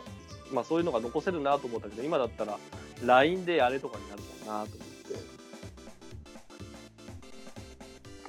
[0.52, 2.58] まあそういうのが残せるなと思ったけど、今だったら
[3.04, 4.89] LINE であれとかになるもんなと思って。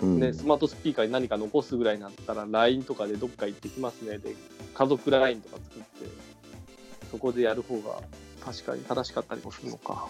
[0.05, 4.17] ね、スマートスピーカーに何か残すぐらいになったら、LINE とかでどっか行ってきますね。
[4.17, 4.35] で、
[4.73, 5.87] 家族 LINE とか作って、
[7.11, 8.01] そこでやる方が
[8.43, 10.07] 確かに正しかったりもするのか。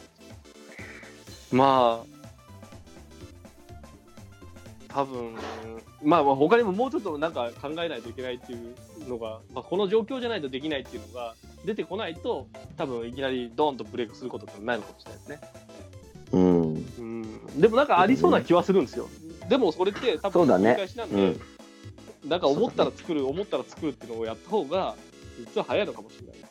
[1.52, 2.22] まあ、
[4.94, 5.36] 多分、
[6.04, 11.36] まあまあ他にももうちょっとなんか考えないといけないっていうのが、まあ、この状況じゃないとできないっていうのが
[11.66, 15.42] 出てこないと、多分いきなりドーンとブレイクすることってないのかもしれないですね。
[16.34, 19.10] うん、うんでもなんかありそうな気はするんですよ。
[19.52, 21.36] でもそれって多分繰り返しなんで、
[22.26, 24.96] なんか思ったら作る、思ったら作るっていうのをやった方が、
[25.40, 26.38] 実は早いのかもしれない。
[26.38, 26.46] うん。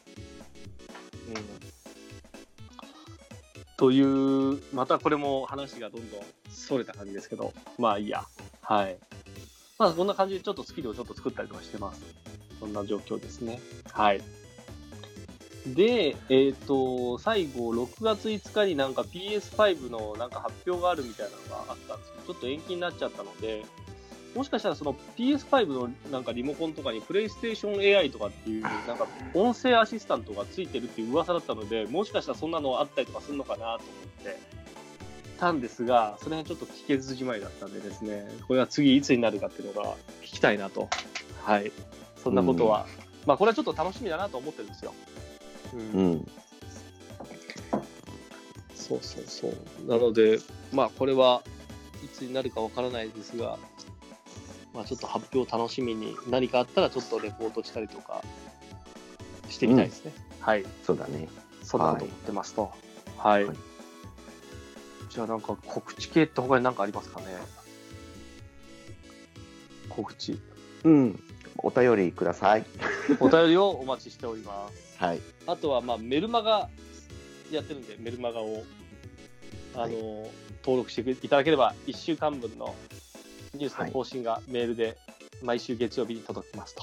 [3.78, 6.20] という、またこれも話がどんどん
[6.50, 8.26] それた感じですけど、まあいいや。
[8.60, 8.98] はい。
[9.78, 12.02] まあこんな感じでちょっとスキルをちょっと作ったりとかしてます。
[12.58, 13.62] そんな状況ですね。
[13.92, 14.20] はい。
[15.66, 23.64] で、えっ、と、最後、6月5日になんか PS5 のなんか発表があるみたいなのがあったんですけど、ちょっと延期になっちゃったので、
[24.34, 33.78] もしかしたらその PS5 のなんかリモコンとかに PlayStation AI とかっていう、なんか音声アシスタントがついてるっていう噂だったので、もしかしたらそんなのあったりとかするのかなと思っ
[34.24, 34.38] て
[35.38, 40.88] たんですが、その辺ちょっと聞けずじまいだったんでですね、これは次いつになるかっていうのが聞きたいなと。
[41.42, 41.72] はい。
[42.22, 42.86] そんなことは。
[43.26, 44.94] まあこれはちょっと楽しみだなと思ってるんですよ。
[45.72, 46.30] うんうん、
[48.74, 49.54] そうそうそう。
[49.88, 50.38] なので、
[50.72, 51.42] まあ、これは
[52.04, 53.58] いつになるかわからないですが、
[54.74, 58.22] まあ、ちょっと発表楽しみに、何かあったらちょっとレポートしたりとか
[59.48, 60.12] してみたいですね。
[60.40, 60.64] はい。
[60.82, 61.28] そうだね。
[61.62, 62.70] そんなと思ってますと。
[63.18, 63.44] はい。
[63.44, 63.56] はい
[65.10, 67.26] じゃあ、なんか告知系って他に何かありますかね？
[69.88, 70.38] 告知。
[70.84, 71.20] うん、
[71.58, 72.64] お便りください。
[73.18, 74.89] お便りをお待ちしております。
[75.00, 75.20] はい。
[75.46, 76.68] あとは、まあ、メルマガ
[77.50, 78.62] やってるんで、メルマガを、
[79.74, 80.30] あの、はい
[80.62, 82.74] 登録していただければ、1週間分の
[83.54, 84.96] ニュースの更新がメールで
[85.42, 86.82] 毎週月曜日に届きますと。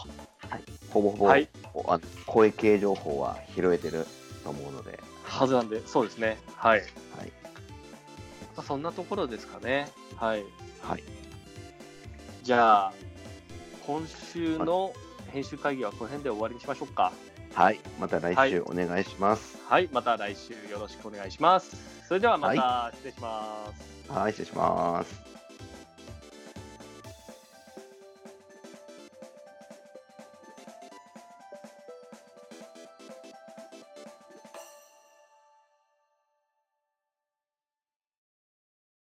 [0.90, 1.48] ほぼほぼ、はい。
[1.74, 4.06] おあ声系情報は拾えてる
[4.44, 6.38] と思うので、はずなんで、そうですね。
[6.56, 6.80] はい。
[6.80, 7.32] はい。
[8.56, 9.90] まあ、そんなところですかね。
[10.16, 10.44] はい。
[10.82, 11.04] はい。
[12.44, 12.94] じゃあ、
[13.86, 14.94] 今週の
[15.32, 17.12] 編集会議はこの辺で終わりにしましょうか。
[17.58, 17.80] はい。
[18.00, 19.58] また来はい週お願いします。
[19.68, 19.90] はい。
[19.92, 21.76] また来週よろしくお願いします。
[22.08, 23.74] それではまた失礼しま
[24.06, 24.12] す。
[24.12, 25.37] はい、失礼します。